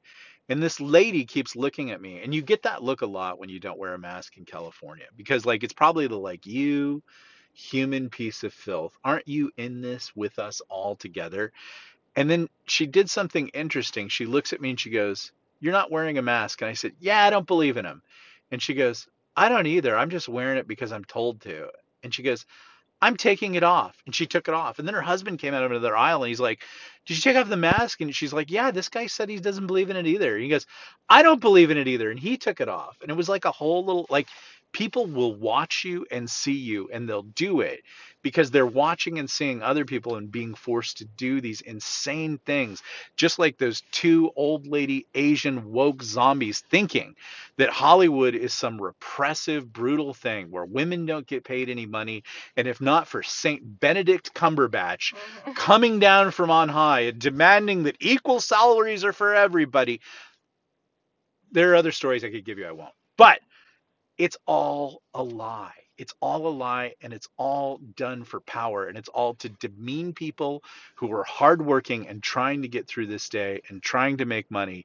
And 0.49 0.63
this 0.63 0.81
lady 0.81 1.25
keeps 1.25 1.57
looking 1.57 1.91
at 1.91 2.01
me. 2.01 2.21
And 2.23 2.35
you 2.35 2.43
get 2.43 2.63
that 2.65 2.83
look 2.83 3.03
a 3.03 3.07
lot 3.07 3.39
when 3.39 3.49
you 3.49 3.61
don't 3.61 3.79
wear 3.79 3.95
a 3.95 3.99
mask 3.99 4.37
in 4.37 4.45
California 4.45 5.07
because, 5.17 5.47
like, 5.47 5.65
it's 5.65 5.73
probably 5.73 6.07
the 6.07 6.19
like, 6.19 6.47
you 6.47 7.03
human 7.55 8.11
piece 8.11 8.43
of 8.43 8.53
filth. 8.53 8.97
Aren't 9.05 9.29
you 9.29 9.51
in 9.57 9.81
this 9.81 10.15
with 10.15 10.39
us 10.39 10.61
all 10.69 10.97
together? 10.97 11.53
And 12.17 12.29
then 12.29 12.49
she 12.67 12.87
did 12.87 13.09
something 13.09 13.49
interesting. 13.49 14.09
She 14.09 14.27
looks 14.27 14.53
at 14.53 14.61
me 14.61 14.71
and 14.71 14.81
she 14.81 14.91
goes, 14.91 15.33
You're 15.61 15.73
not 15.73 15.91
wearing 15.91 16.19
a 16.19 16.23
mask. 16.23 16.61
And 16.61 16.69
I 16.69 16.75
said, 16.75 16.93
Yeah, 16.99 17.25
I 17.25 17.31
don't 17.31 17.47
believe 17.47 17.77
in 17.77 17.87
him. 17.87 18.03
And 18.51 18.61
she 18.61 18.75
goes, 18.75 19.09
I 19.37 19.49
don't 19.49 19.67
either. 19.67 19.97
I'm 19.97 20.11
just 20.11 20.29
wearing 20.29 20.59
it 20.59 20.69
because 20.69 20.93
I'm 20.93 21.05
told 21.05 21.41
to. 21.43 21.69
And 22.03 22.15
she 22.15 22.23
goes, 22.23 22.45
I'm 23.05 23.19
taking 23.19 23.55
it 23.55 23.63
off. 23.63 23.95
And 24.07 24.15
she 24.15 24.25
took 24.25 24.49
it 24.49 24.55
off. 24.55 24.79
And 24.79 24.89
then 24.89 24.95
her 24.95 25.03
husband 25.03 25.39
came 25.39 25.53
out 25.53 25.63
of 25.63 25.71
another 25.71 25.95
aisle 25.95 26.23
and 26.23 26.31
he's 26.31 26.41
like, 26.41 26.63
Did 27.05 27.19
you 27.19 27.21
take 27.21 27.37
off 27.37 27.51
the 27.51 27.57
mask? 27.57 28.01
And 28.01 28.15
she's 28.15 28.33
like, 28.33 28.51
Yeah, 28.51 28.71
this 28.71 28.89
guy 28.89 29.09
said 29.09 29.29
he 29.29 29.39
doesn't 29.39 29.67
believe 29.67 29.91
in 29.91 29.97
it 29.97 30.07
either. 30.07 30.33
And 30.33 30.43
he 30.43 30.49
goes, 30.49 30.65
I 31.07 31.23
don't 31.23 31.41
believe 31.41 31.71
in 31.71 31.77
it 31.77 31.87
either. 31.87 32.11
And 32.11 32.19
he 32.19 32.39
took 32.39 32.63
it 32.63 32.69
off. 32.71 32.97
And 33.03 33.11
it 33.11 33.17
was 33.17 33.29
like 33.29 33.45
a 33.45 33.53
whole 33.53 33.85
little, 33.85 34.07
like, 34.09 34.29
people 34.75 35.07
will 35.07 35.35
watch 35.37 35.85
you 35.85 36.05
and 36.11 36.29
see 36.29 36.53
you 36.53 36.91
and 36.93 37.09
they'll 37.09 37.23
do 37.23 37.61
it 37.61 37.83
because 38.23 38.51
they're 38.51 38.67
watching 38.67 39.19
and 39.19 39.31
seeing 39.31 39.63
other 39.63 39.85
people 39.85 40.17
and 40.17 40.33
being 40.33 40.55
forced 40.55 40.99
to 40.99 41.05
do 41.05 41.41
these 41.41 41.61
insane 41.61 42.39
things. 42.45 42.83
Just 43.17 43.39
like 43.39 43.57
those 43.57 43.83
two 43.93 44.33
old 44.35 44.67
lady 44.67 45.07
Asian 45.15 45.73
woke 45.73 46.03
zombies 46.03 46.61
thinking 46.71 47.15
that 47.57 47.71
Hollywood 47.71 48.35
is 48.35 48.53
some 48.53 48.83
repressive, 48.83 49.73
brutal 49.73 50.13
thing 50.13 50.51
where 50.51 50.65
women 50.65 51.07
don't 51.07 51.27
get 51.27 51.45
paid 51.45 51.71
any 51.71 51.87
money 51.87 52.25
and 52.57 52.67
if 52.67 52.81
not 52.81 53.07
for 53.07 53.23
Saint 53.23 53.81
Benedict 53.81 54.35
Cumberbatch 54.35 55.15
coming 55.55 56.01
down 56.01 56.33
from 56.33 56.51
on 56.51 56.69
high 56.69 57.01
and 57.03 57.19
demanding 57.21 57.85
that 57.85 57.97
equal 58.01 58.41
salaries 58.41 59.05
are 59.05 59.13
for 59.13 59.35
everybody, 59.35 60.01
there 61.53 61.71
are 61.71 61.77
other 61.77 61.93
stories 61.93 62.25
I 62.25 62.31
could 62.31 62.45
give 62.45 62.59
you. 62.59 62.67
I 62.67 62.73
won't. 62.73 62.91
But 63.17 63.39
it's 64.19 64.37
all 64.47 65.03
a 65.15 65.23
lie. 65.23 65.73
It's 65.97 66.15
all 66.21 66.47
a 66.49 66.51
lie 66.51 66.95
and 67.03 67.13
it's 67.13 67.29
all 67.37 67.79
done 67.97 68.25
for 68.25 68.41
power 68.41 68.87
and 68.87 68.99
it's 68.99 69.09
all 69.09 69.35
to 69.35 69.49
demean 69.49 70.13
people 70.13 70.63
who 70.97 71.13
are 71.13 71.25
hardworking 71.25 72.09
and 72.09 72.23
trying 72.23 72.63
to 72.63 72.69
get 72.69 72.89
through 72.89 73.07
this 73.07 73.29
day 73.29 73.63
and 73.69 73.83
trying 73.83 74.17
to 74.19 74.25
make 74.25 74.51
money 74.51 74.85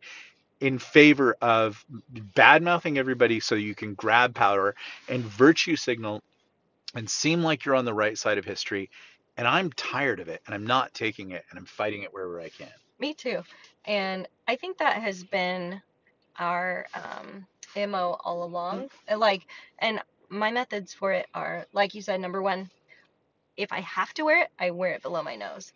in 0.61 0.77
favor 0.77 1.35
of 1.41 1.83
bad 2.35 2.61
mouthing 2.61 2.97
everybody 2.97 3.39
so 3.39 3.55
you 3.55 3.73
can 3.75 3.93
grab 3.95 4.35
power 4.35 4.75
and 5.07 5.23
virtue 5.23 5.75
signal 5.75 6.21
and 6.95 7.09
seem 7.09 7.43
like 7.43 7.65
you're 7.65 7.75
on 7.75 7.85
the 7.85 7.93
right 7.93 8.17
side 8.17 8.37
of 8.37 8.45
history. 8.45 8.89
And 9.37 9.47
I'm 9.47 9.71
tired 9.71 10.19
of 10.19 10.27
it 10.27 10.41
and 10.45 10.53
I'm 10.53 10.67
not 10.67 10.93
taking 10.93 11.31
it 11.31 11.45
and 11.49 11.57
I'm 11.57 11.65
fighting 11.65 12.03
it 12.03 12.13
wherever 12.13 12.41
I 12.41 12.49
can. 12.49 12.69
Me 12.99 13.13
too. 13.13 13.41
And 13.85 14.27
I 14.47 14.55
think 14.55 14.77
that 14.77 15.01
has 15.01 15.23
been 15.23 15.81
our 16.37 16.87
um, 16.93 17.45
MO 17.75 18.13
all 18.23 18.43
along. 18.43 18.89
Uh, 19.09 19.17
Like, 19.17 19.47
and 19.79 20.01
my 20.29 20.51
methods 20.51 20.93
for 20.93 21.11
it 21.13 21.27
are, 21.33 21.65
like 21.73 21.93
you 21.95 22.01
said, 22.01 22.19
number 22.21 22.41
one, 22.41 22.69
if 23.57 23.71
I 23.71 23.81
have 23.81 24.13
to 24.15 24.23
wear 24.23 24.41
it, 24.43 24.49
I 24.59 24.71
wear 24.71 24.93
it 24.93 25.03
below 25.03 25.21
my 25.23 25.35
nose. 25.35 25.73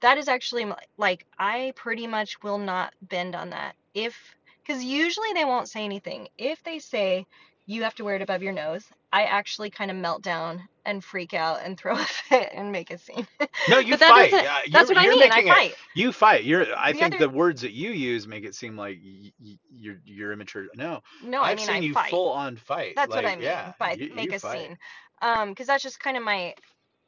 That 0.00 0.18
is 0.18 0.28
actually 0.28 0.64
my- 0.66 0.78
like, 0.96 1.26
I 1.38 1.72
pretty 1.76 2.06
much 2.06 2.42
will 2.42 2.58
not 2.58 2.94
bend 3.02 3.34
on 3.34 3.50
that. 3.50 3.76
If, 3.94 4.36
because 4.62 4.82
usually 4.84 5.32
they 5.32 5.44
won't 5.44 5.68
say 5.68 5.84
anything. 5.84 6.28
If 6.38 6.62
they 6.64 6.78
say 6.78 7.26
you 7.66 7.82
have 7.84 7.94
to 7.96 8.04
wear 8.04 8.16
it 8.16 8.22
above 8.22 8.42
your 8.42 8.52
nose, 8.52 8.84
I 9.12 9.24
actually 9.24 9.70
kind 9.70 9.90
of 9.90 9.96
melt 9.96 10.22
down 10.22 10.68
and 10.86 11.04
freak 11.04 11.34
out 11.34 11.60
and 11.64 11.78
throw 11.78 11.94
a 11.94 12.04
fit 12.04 12.50
and 12.54 12.72
make 12.72 12.90
a 12.90 12.98
scene. 12.98 13.26
No, 13.66 13.78
you 13.78 13.96
that 13.98 14.14
fight. 14.14 14.30
doesn't, 14.30 14.48
that's 14.72 14.88
what 14.88 14.98
I 14.98 15.08
mean. 15.08 15.32
I 15.32 15.42
making 15.42 15.48
it. 15.48 15.58
fight. 15.58 15.76
You 15.94 16.12
fight. 16.12 16.44
You're. 16.44 16.66
I 16.76 16.92
The 16.92 17.02
think 17.02 17.04
other, 17.04 17.18
the 17.18 17.28
words 17.28 17.62
that 17.62 17.72
you 17.72 17.90
use 17.90 18.26
make 18.26 18.44
it 18.44 18.54
seem 18.54 18.76
like 18.76 18.98
y- 19.04 19.32
y- 19.40 19.58
you're 19.70 20.00
you're 20.04 20.32
immature. 20.32 20.66
No, 20.74 21.00
no, 21.20 21.42
I 21.42 21.52
I've 21.52 21.54
mean, 21.54 21.70
I 21.70 21.80
seen 21.80 21.82
you 21.82 21.94
fight. 21.94 22.10
full 22.10 22.30
on 22.32 22.56
fight. 22.56 22.96
That's 22.96 23.14
what 23.14 23.26
I 23.26 23.28
Like, 23.28 23.38
yeah, 23.38 23.72
mean 23.72 23.74
by 23.78 23.98
you 23.98 24.10
make 24.14 24.32
you 24.32 24.32
a 24.32 24.38
fight. 24.40 24.70
scene. 24.70 24.78
Um, 25.22 25.50
because 25.50 25.66
that's 25.66 25.82
just 25.82 26.00
kind 26.00 26.16
of 26.16 26.22
my, 26.22 26.54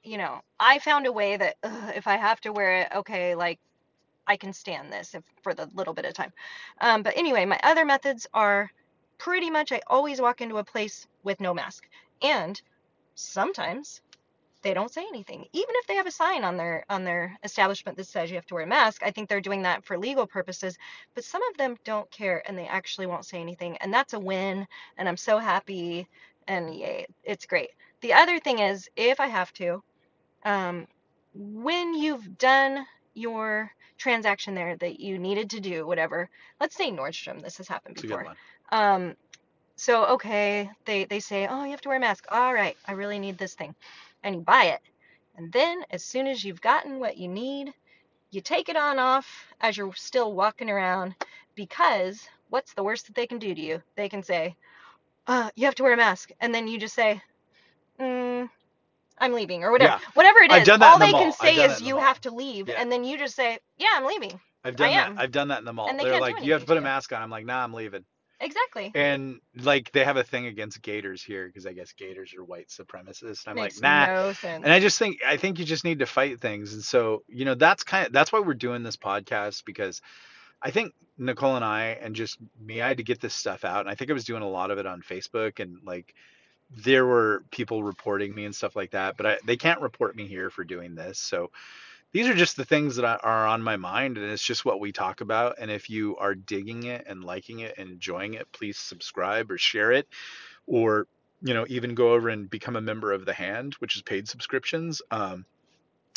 you 0.03 0.19
know, 0.19 0.41
I 0.61 0.79
found 0.81 1.07
a 1.07 1.13
way 1.13 1.37
that 1.37 1.57
ugh, 1.63 1.93
if 1.97 2.07
I 2.07 2.17
have 2.17 2.41
to 2.43 2.53
wear 2.53 2.83
it, 2.83 2.89
okay, 2.97 3.35
like 3.35 3.59
I 4.27 4.37
can 4.37 4.53
stand 4.53 4.93
this 4.93 5.15
if, 5.15 5.25
for 5.43 5.55
the 5.55 5.69
little 5.75 5.95
bit 5.95 6.07
of 6.07 6.15
time. 6.15 6.33
Um, 6.81 7.03
but 7.03 7.17
anyway, 7.17 7.45
my 7.47 7.61
other 7.63 7.85
methods 7.85 8.27
are 8.35 8.71
pretty 9.19 9.51
much 9.51 9.73
I 9.73 9.81
always 9.89 10.21
walk 10.21 10.41
into 10.41 10.59
a 10.59 10.65
place 10.65 11.07
with 11.25 11.41
no 11.41 11.55
mask. 11.55 11.89
And 12.23 12.61
sometimes 13.15 14.01
they 14.63 14.75
don't 14.75 14.93
say 14.93 15.05
anything. 15.09 15.47
Even 15.53 15.75
if 15.77 15.87
they 15.87 15.95
have 15.97 16.07
a 16.07 16.13
sign 16.13 16.45
on 16.45 16.57
their 16.57 16.85
on 16.91 17.05
their 17.05 17.37
establishment 17.45 17.97
that 17.97 18.07
says 18.07 18.31
you 18.31 18.37
have 18.37 18.47
to 18.47 18.55
wear 18.55 18.65
a 18.65 18.69
mask, 18.69 19.03
I 19.05 19.11
think 19.11 19.29
they're 19.29 19.41
doing 19.41 19.63
that 19.63 19.85
for 19.85 19.99
legal 19.99 20.27
purposes, 20.27 20.77
but 21.15 21.25
some 21.25 21.43
of 21.51 21.57
them 21.57 21.77
don't 21.85 22.11
care 22.11 22.43
and 22.47 22.59
they 22.59 22.67
actually 22.67 23.07
won't 23.07 23.27
say 23.27 23.41
anything. 23.41 23.77
And 23.79 23.93
that's 23.95 24.15
a 24.15 24.21
win 24.21 24.67
and 24.99 25.09
I'm 25.09 25.17
so 25.17 25.39
happy 25.39 26.09
and 26.49 26.75
yay, 26.75 27.07
it's 27.25 27.47
great. 27.47 27.71
The 28.01 28.15
other 28.15 28.41
thing 28.41 28.61
is 28.61 28.89
if 28.97 29.21
I 29.21 29.29
have 29.29 29.53
to, 29.55 29.83
um, 30.45 30.87
when 31.35 31.95
you've 31.95 32.39
done 32.39 32.87
your 33.15 33.71
transaction 33.99 34.55
there 34.55 34.77
that 34.77 35.01
you 35.01 35.19
needed 35.19 35.51
to 35.51 35.61
do, 35.61 35.87
whatever, 35.87 36.31
let's 36.61 36.77
say 36.77 36.91
Nordstrom, 36.91 37.43
this 37.43 37.59
has 37.59 37.69
happened 37.69 37.97
It's 37.97 38.05
a 38.05 38.07
good 38.07 38.19
before. 38.19 38.35
Um, 38.73 39.17
so 39.77 40.07
okay, 40.17 40.71
they 40.87 41.05
they 41.07 41.21
say, 41.21 41.47
"Oh, 41.49 41.65
you 41.65 41.73
have 41.73 41.83
to 41.83 41.89
wear 41.89 41.99
a 41.99 42.01
mask." 42.01 42.27
All 42.31 42.55
right, 42.55 42.77
I 42.87 42.93
really 42.93 43.19
need 43.19 43.39
this 43.39 43.55
thing. 43.55 43.75
And 44.25 44.37
you 44.37 44.43
buy 44.43 44.65
it. 44.67 44.81
And 45.37 45.53
then 45.53 45.85
as 45.91 46.05
soon 46.05 46.27
as 46.29 46.45
you've 46.45 46.61
gotten 46.63 47.01
what 47.01 47.19
you 47.19 47.29
need, 47.29 47.73
you 48.31 48.43
take 48.43 48.69
it 48.71 48.77
on 48.77 48.99
off 49.01 49.27
as 49.61 49.77
you're 49.79 49.95
still 49.95 50.35
walking 50.35 50.71
around 50.71 51.15
because 51.57 52.29
what's 52.51 52.75
the 52.75 52.85
worst 52.85 53.07
that 53.07 53.17
they 53.17 53.27
can 53.27 53.39
do 53.41 53.55
to 53.55 53.63
you? 53.63 53.83
They 53.97 54.09
can 54.09 54.23
say, 54.23 54.57
uh, 55.27 55.51
you 55.57 55.67
have 55.67 55.77
to 55.77 55.85
wear 55.85 55.95
a 55.95 55.99
mask. 55.99 56.31
And 56.41 56.55
then 56.55 56.69
you 56.69 56.79
just 56.79 56.95
say, 56.95 57.23
mm, 58.01 58.49
I'm 59.19 59.33
leaving 59.35 59.65
or 59.65 59.73
whatever. 59.73 59.95
Yeah, 59.95 60.01
Whatever 60.15 60.41
it 60.41 60.53
is, 60.53 60.73
that 60.81 60.81
all 60.81 60.99
the 60.99 61.07
they 61.07 61.15
can 61.15 61.33
mall. 61.33 61.37
I've 61.41 61.57
say 61.57 61.63
is 61.63 61.69
that 61.69 61.79
is 61.79 61.85
in 61.85 61.85
the 61.85 61.91
you 61.91 61.99
have 61.99 62.21
to 62.23 62.31
leave. 62.33 62.71
Yeah, 62.71 62.77
And 62.77 62.93
then 62.93 63.05
you 63.05 63.19
just 63.19 63.37
say, 63.37 63.59
yeah, 63.79 63.91
I'm 63.95 64.07
leaving. 64.07 64.41
I've 64.65 64.77
I 64.81 64.89
done 64.89 64.95
that. 64.97 65.13
am. 65.13 65.17
I've 65.17 65.33
done 65.33 65.49
that 65.49 65.61
in 65.61 65.65
the 65.67 65.73
mall. 65.75 65.95
And 65.95 65.99
they 65.99 66.05
They're 66.05 66.17
like, 66.19 66.43
you 66.43 66.53
have 66.53 66.63
to 66.63 66.67
to 66.67 66.67
put 66.67 66.79
a 66.79 66.83
mask 66.83 67.13
on. 67.13 67.23
I'm 67.23 67.31
like, 67.31 67.47
nah, 67.47 67.65
I'm 67.65 67.75
leaving. 67.75 68.05
Exactly. 68.41 68.93
And 68.95 69.41
like 69.57 69.91
they 69.93 70.05
have 70.05 70.17
a 70.17 70.23
thing 70.23 70.47
against 70.47 70.81
gaiters 70.83 71.23
here 71.23 71.47
because 71.47 71.67
I 71.67 71.73
guess 71.73 71.93
gaiters 71.93 72.35
are 72.35 72.45
white 72.45 72.69
supremacists. 72.69 73.47
And 73.47 73.49
I'm 73.49 73.57
like, 73.57 73.73
Makes 73.73 73.81
nah. 73.81 74.07
no 74.07 74.35
And 74.45 74.73
I 74.73 74.79
just 74.79 74.99
think 74.99 75.19
I 75.27 75.37
think 75.37 75.59
you 75.59 75.65
just 75.65 75.85
need 75.85 75.99
to 75.99 76.07
fight 76.07 76.41
things. 76.41 76.73
And 76.73 76.83
so, 76.83 77.25
you 77.29 77.45
know, 77.45 77.55
that's 77.55 77.83
kind 77.83 78.07
of 78.07 78.13
that's 78.13 78.33
why 78.33 78.41
we're 78.41 78.55
doing 78.55 78.83
this 78.83 78.97
podcast 78.97 79.65
because 79.65 80.01
I 80.63 80.71
think 80.71 80.95
Nicole 81.17 81.57
and 81.57 81.65
I 81.65 81.99
and 82.01 82.15
just 82.15 82.39
me, 82.61 82.81
I 82.81 82.89
had 82.89 82.99
to 82.99 83.03
get 83.03 83.21
this 83.21 83.35
stuff 83.35 83.65
out. 83.65 83.81
And 83.81 83.89
I 83.89 83.97
think 83.97 84.11
I 84.11 84.15
was 84.15 84.25
doing 84.25 84.43
a 84.43 84.49
lot 84.49 84.71
of 84.71 84.79
it 84.79 84.87
on 84.87 85.03
Facebook 85.03 85.59
and 85.59 85.79
like 85.85 86.15
there 86.71 87.07
were 87.07 87.43
people 87.51 87.83
reporting 87.83 88.35
me 88.35 88.45
and 88.45 88.55
stuff 88.55 88.77
like 88.77 88.91
that, 88.91 89.17
but 89.17 89.27
I, 89.27 89.39
they 89.47 89.57
can't 89.57 89.81
report 89.81 90.15
me 90.15 90.27
here 90.27 90.51
for 90.51 90.65
doing 90.65 90.95
this. 90.95 91.19
So 91.19 91.51
these 92.13 92.27
are 92.29 92.35
just 92.35 92.57
the 92.57 92.65
things 92.65 92.97
that 92.97 93.05
are 93.23 93.47
on 93.47 93.63
my 93.63 93.77
mind 93.77 94.17
and 94.17 94.31
it's 94.31 94.43
just 94.43 94.65
what 94.65 94.81
we 94.81 94.93
talk 94.93 95.21
about 95.21 95.57
and 95.59 95.71
if 95.71 95.91
you 95.91 96.17
are 96.17 96.35
digging 96.35 96.85
it 96.85 97.05
and 97.07 97.25
liking 97.25 97.61
it 97.61 97.75
and 97.79 97.91
enjoying 97.91 98.35
it 98.35 98.51
please 98.53 98.79
subscribe 98.79 99.51
or 99.51 99.59
share 99.59 99.93
it 99.93 100.09
or 100.67 101.07
you 101.43 101.55
know 101.55 101.67
even 101.69 101.95
go 101.95 102.13
over 102.13 102.29
and 102.29 102.51
become 102.51 102.77
a 102.77 102.81
member 102.81 103.13
of 103.13 103.25
the 103.25 103.33
hand 103.33 103.75
which 103.75 103.97
is 103.97 104.03
paid 104.03 104.29
subscriptions 104.29 105.03
um, 105.11 105.45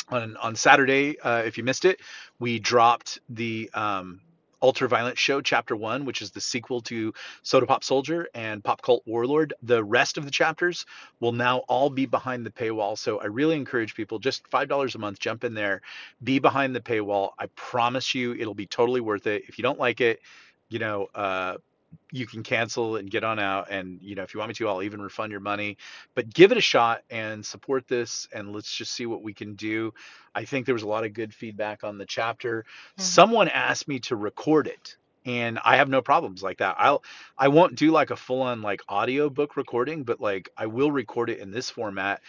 on 0.08 0.36
on 0.36 0.56
Saturday, 0.56 1.18
uh, 1.20 1.42
if 1.44 1.58
you 1.58 1.64
missed 1.64 1.84
it, 1.84 2.00
we 2.38 2.58
dropped 2.58 3.20
the 3.28 3.70
um, 3.74 4.20
Ultraviolent 4.62 5.16
Show 5.16 5.40
Chapter 5.40 5.74
One, 5.74 6.04
which 6.04 6.22
is 6.22 6.30
the 6.30 6.40
sequel 6.40 6.80
to 6.82 7.12
Soda 7.42 7.66
Pop 7.66 7.84
Soldier 7.84 8.28
and 8.34 8.62
Pop 8.62 8.82
Cult 8.82 9.02
Warlord. 9.06 9.54
The 9.62 9.82
rest 9.82 10.18
of 10.18 10.24
the 10.24 10.30
chapters 10.30 10.86
will 11.20 11.32
now 11.32 11.58
all 11.68 11.90
be 11.90 12.06
behind 12.06 12.46
the 12.46 12.50
paywall. 12.50 12.96
So 12.96 13.20
I 13.20 13.26
really 13.26 13.56
encourage 13.56 13.94
people 13.94 14.18
just 14.18 14.46
five 14.48 14.68
dollars 14.68 14.94
a 14.94 14.98
month, 14.98 15.18
jump 15.18 15.44
in 15.44 15.54
there, 15.54 15.82
be 16.22 16.38
behind 16.38 16.74
the 16.74 16.80
paywall. 16.80 17.30
I 17.38 17.46
promise 17.56 18.14
you, 18.14 18.34
it'll 18.34 18.54
be 18.54 18.66
totally 18.66 19.00
worth 19.00 19.26
it. 19.26 19.44
If 19.48 19.58
you 19.58 19.62
don't 19.62 19.78
like 19.78 20.00
it, 20.00 20.20
you 20.68 20.78
know, 20.78 21.08
uh, 21.14 21.56
you 22.12 22.26
can 22.26 22.42
cancel 22.42 22.96
and 22.96 23.10
get 23.10 23.24
on 23.24 23.38
out 23.38 23.70
and 23.70 24.00
you 24.02 24.14
know 24.14 24.22
if 24.22 24.34
you 24.34 24.38
want 24.40 24.48
me 24.48 24.54
to 24.54 24.68
i'll 24.68 24.82
even 24.82 25.02
refund 25.02 25.32
your 25.32 25.40
money 25.40 25.76
but 26.14 26.32
give 26.32 26.52
it 26.52 26.58
a 26.58 26.62
shot 26.62 27.02
and 27.10 27.44
support 27.46 27.88
this 27.88 28.28
and 28.34 28.52
let's 28.54 28.74
just 28.74 28.92
see 28.94 29.06
what 29.06 29.22
we 29.22 29.34
can 29.34 29.54
do 29.56 29.92
i 30.34 30.44
think 30.44 30.66
there 30.66 30.74
was 30.74 30.84
a 30.84 30.88
lot 30.88 31.04
of 31.04 31.14
good 31.14 31.34
feedback 31.34 31.84
on 31.84 31.98
the 31.98 32.06
chapter 32.06 32.64
hmm 32.98 33.16
someone 33.16 33.48
asked 33.48 33.88
me 33.88 34.00
to 34.00 34.16
record 34.16 34.66
it 34.68 34.96
and 35.26 35.58
i 35.64 35.76
have 35.76 35.88
no 35.90 36.02
problems 36.02 36.42
like 36.42 36.58
that 36.58 36.76
i'll 36.78 37.02
i 37.38 37.48
won't 37.48 37.76
do 37.76 37.92
like 37.92 38.10
a 38.10 38.16
full 38.16 38.42
on 38.42 38.62
like 38.62 38.82
audio 38.88 39.30
book 39.30 39.56
recording 39.56 40.04
but 40.04 40.20
like 40.20 40.50
i 40.56 40.66
will 40.66 40.92
record 40.92 41.30
it 41.30 41.40
in 41.40 41.50
this 41.52 41.70
format 41.70 42.20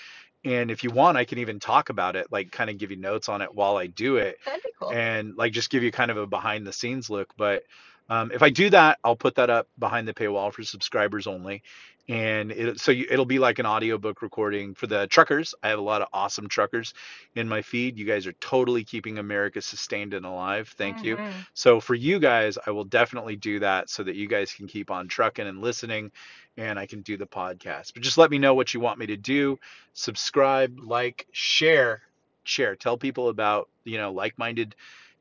and 0.46 0.72
if 0.72 0.84
you 0.84 0.92
want 0.92 1.18
i 1.18 1.26
can 1.26 1.40
even 1.40 1.60
talk 1.60 1.90
about 1.90 2.16
it 2.16 2.28
like 2.32 2.52
kind 2.52 2.70
of 2.70 2.78
give 2.80 2.92
you 2.92 2.98
notes 2.98 3.30
on 3.30 3.42
it 3.42 3.54
while 3.56 3.78
i 3.78 3.88
do 3.88 4.18
it 4.18 4.38
That'd 4.46 4.64
be 4.64 4.72
cool. 4.80 4.94
and 4.94 5.36
like 5.38 5.54
just 5.54 5.72
give 5.72 5.84
you 5.84 5.92
kind 5.92 6.12
of 6.12 6.18
a 6.18 6.28
behind 6.28 6.68
the 6.68 6.74
scenes 6.74 7.10
look. 7.10 7.30
But 7.38 7.64
um, 8.10 8.32
if 8.32 8.42
I 8.42 8.50
do 8.50 8.70
that, 8.70 9.00
I'll 9.04 9.16
put 9.16 9.36
that 9.36 9.50
up 9.50 9.68
behind 9.80 10.08
the 10.08 10.14
paywall 10.14 10.52
for 10.54 10.64
subscribers 10.64 11.28
only. 11.28 11.64
And 12.10 12.52
it, 12.52 12.80
so 12.80 12.92
you, 12.92 13.06
it'll 13.10 13.26
be 13.26 13.40
like 13.40 13.60
an 13.60 13.66
audiobook 13.66 14.22
recording 14.22 14.74
for 14.74 14.88
the 14.88 15.08
truckers. 15.08 15.56
I 15.64 15.70
have 15.70 15.80
a 15.80 15.84
lot 15.84 16.02
of 16.02 16.10
awesome 16.14 16.50
truckers 16.50 16.94
in 17.36 17.48
my 17.48 17.62
feed. 17.62 17.98
You 17.98 18.06
guys 18.06 18.28
are 18.28 18.34
totally 18.34 18.84
keeping 18.84 19.18
America 19.20 19.62
sustained 19.62 20.14
and 20.14 20.26
alive. 20.26 20.74
Thank 20.78 21.04
you. 21.04 21.18
hmm 21.18 21.42
So 21.54 21.80
for 21.80 21.96
you 21.96 22.20
guys, 22.20 22.58
I 22.66 22.72
will 22.72 22.84
definitely 22.84 23.36
do 23.38 23.60
that 23.60 23.90
so 23.90 24.04
that 24.04 24.16
you 24.16 24.28
guys 24.28 24.54
can 24.54 24.68
keep 24.68 24.92
on 24.92 25.08
trucking 25.08 25.48
and 25.48 25.62
listening 25.62 26.12
and 26.58 26.78
I 26.78 26.86
can 26.86 27.02
do 27.02 27.18
the 27.18 27.26
podcast. 27.26 27.94
But 27.94 28.04
just 28.04 28.18
let 28.18 28.32
me 28.32 28.38
know 28.38 28.54
what 28.54 28.74
you 28.74 28.80
want 28.80 29.00
me 29.00 29.08
to 29.08 29.18
do. 29.18 29.58
Subscribe, 29.94 30.80
like, 30.84 31.28
share, 31.32 32.02
share. 32.44 32.76
Tell 32.76 32.98
people 32.98 33.30
about, 33.30 33.70
you 33.86 33.98
know, 33.98 34.12
like-minded 34.12 34.76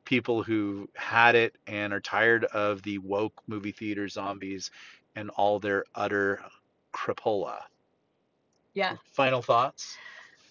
people 0.05 0.43
who 0.43 0.89
had 0.95 1.35
it 1.35 1.55
and 1.67 1.93
are 1.93 1.99
tired 2.01 2.45
of 2.45 2.81
the 2.83 2.97
woke 2.99 3.41
movie 3.47 3.71
theater 3.71 4.07
zombies 4.07 4.71
and 5.15 5.29
all 5.31 5.59
their 5.59 5.85
utter 5.95 6.41
crapola. 6.93 7.59
Yeah. 8.73 8.95
Final 9.13 9.41
thoughts? 9.41 9.99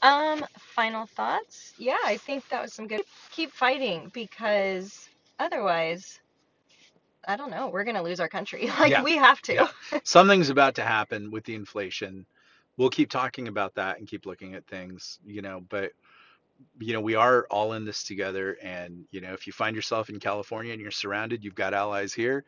Um, 0.02 0.44
final 0.58 1.06
thoughts? 1.06 1.74
Yeah, 1.78 1.96
I 2.04 2.16
think 2.16 2.48
that 2.48 2.62
was 2.62 2.72
some 2.74 2.86
good. 2.86 3.02
Keep 3.30 3.52
fighting 3.52 4.10
because 4.12 5.08
otherwise, 5.38 6.20
I 7.26 7.36
don't 7.36 7.50
know, 7.50 7.68
we're 7.68 7.84
gonna 7.84 8.02
lose 8.02 8.20
our 8.20 8.28
country. 8.28 8.68
Like 8.80 8.90
Yeah. 8.90 9.02
we 9.02 9.16
have 9.16 9.40
to. 9.42 9.54
Yeah. 9.54 9.68
Something's 10.04 10.50
about 10.50 10.74
to 10.76 10.82
happen 10.82 11.30
with 11.30 11.44
the 11.44 11.54
inflation. 11.54 12.26
We'll 12.76 12.90
keep 12.90 13.10
talking 13.10 13.48
about 13.48 13.74
that 13.74 13.98
and 13.98 14.06
keep 14.08 14.26
looking 14.26 14.54
at 14.54 14.66
things, 14.66 15.18
you 15.24 15.42
know, 15.42 15.60
but 15.68 15.92
you 16.78 16.92
know, 16.92 17.00
we 17.00 17.14
are 17.14 17.46
all 17.50 17.74
in 17.74 17.84
this 17.84 18.04
together. 18.04 18.56
And, 18.62 19.04
you 19.10 19.20
know, 19.20 19.32
if 19.32 19.46
you 19.46 19.52
find 19.52 19.76
yourself 19.76 20.08
in 20.08 20.20
California 20.20 20.72
and 20.72 20.80
you're 20.80 20.90
surrounded, 20.90 21.44
you've 21.44 21.54
got 21.54 21.74
allies 21.74 22.12
here. 22.12 22.44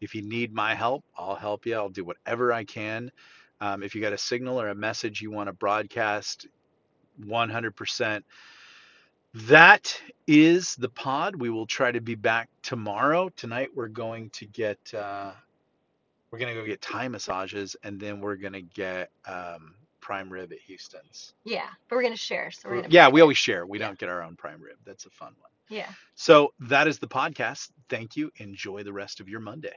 If 0.00 0.14
you 0.14 0.22
need 0.22 0.52
my 0.52 0.74
help, 0.74 1.04
I'll 1.16 1.36
help 1.36 1.66
you. 1.66 1.74
I'll 1.74 1.88
do 1.88 2.04
whatever 2.04 2.52
I 2.52 2.64
can. 2.64 3.10
Um, 3.60 3.82
if 3.82 3.94
you 3.94 4.00
got 4.00 4.12
a 4.12 4.18
signal 4.18 4.60
or 4.60 4.68
a 4.68 4.74
message 4.74 5.22
you 5.22 5.30
want 5.30 5.48
to 5.48 5.52
broadcast, 5.52 6.46
100%. 7.24 8.22
That 9.34 10.00
is 10.26 10.76
the 10.76 10.88
pod. 10.88 11.36
We 11.36 11.50
will 11.50 11.66
try 11.66 11.92
to 11.92 12.00
be 12.00 12.14
back 12.14 12.48
tomorrow. 12.62 13.28
Tonight, 13.30 13.70
we're 13.74 13.88
going 13.88 14.30
to 14.30 14.46
get. 14.46 14.78
Uh, 14.94 15.32
we're 16.30 16.38
gonna 16.38 16.54
go 16.54 16.66
get 16.66 16.80
Thai 16.82 17.08
massages, 17.08 17.76
and 17.82 18.00
then 18.00 18.20
we're 18.20 18.36
gonna 18.36 18.62
get 18.62 19.10
um, 19.26 19.74
prime 20.06 20.30
rib 20.32 20.52
at 20.52 20.60
Houston's. 20.60 21.34
Yeah, 21.42 21.66
but 21.88 21.96
we're 21.96 22.02
gonna 22.04 22.16
share, 22.16 22.52
so 22.52 22.68
we're 22.68 22.76
gonna 22.76 22.88
yeah, 22.90 23.08
we 23.08 23.20
always 23.20 23.36
share. 23.36 23.66
We 23.66 23.80
Yeah. 23.80 23.88
don't 23.88 23.98
get 23.98 24.08
our 24.08 24.22
own 24.22 24.36
prime 24.36 24.62
rib. 24.62 24.76
That's 24.84 25.04
a 25.04 25.10
fun 25.10 25.34
one. 25.40 25.50
Yeah. 25.68 25.88
So 26.14 26.54
that 26.60 26.86
is 26.86 27.00
the 27.00 27.08
podcast. 27.08 27.70
Thank 27.88 28.16
you. 28.16 28.30
Enjoy 28.36 28.84
the 28.84 28.92
rest 28.92 29.18
of 29.18 29.28
your 29.28 29.40
Monday. 29.40 29.74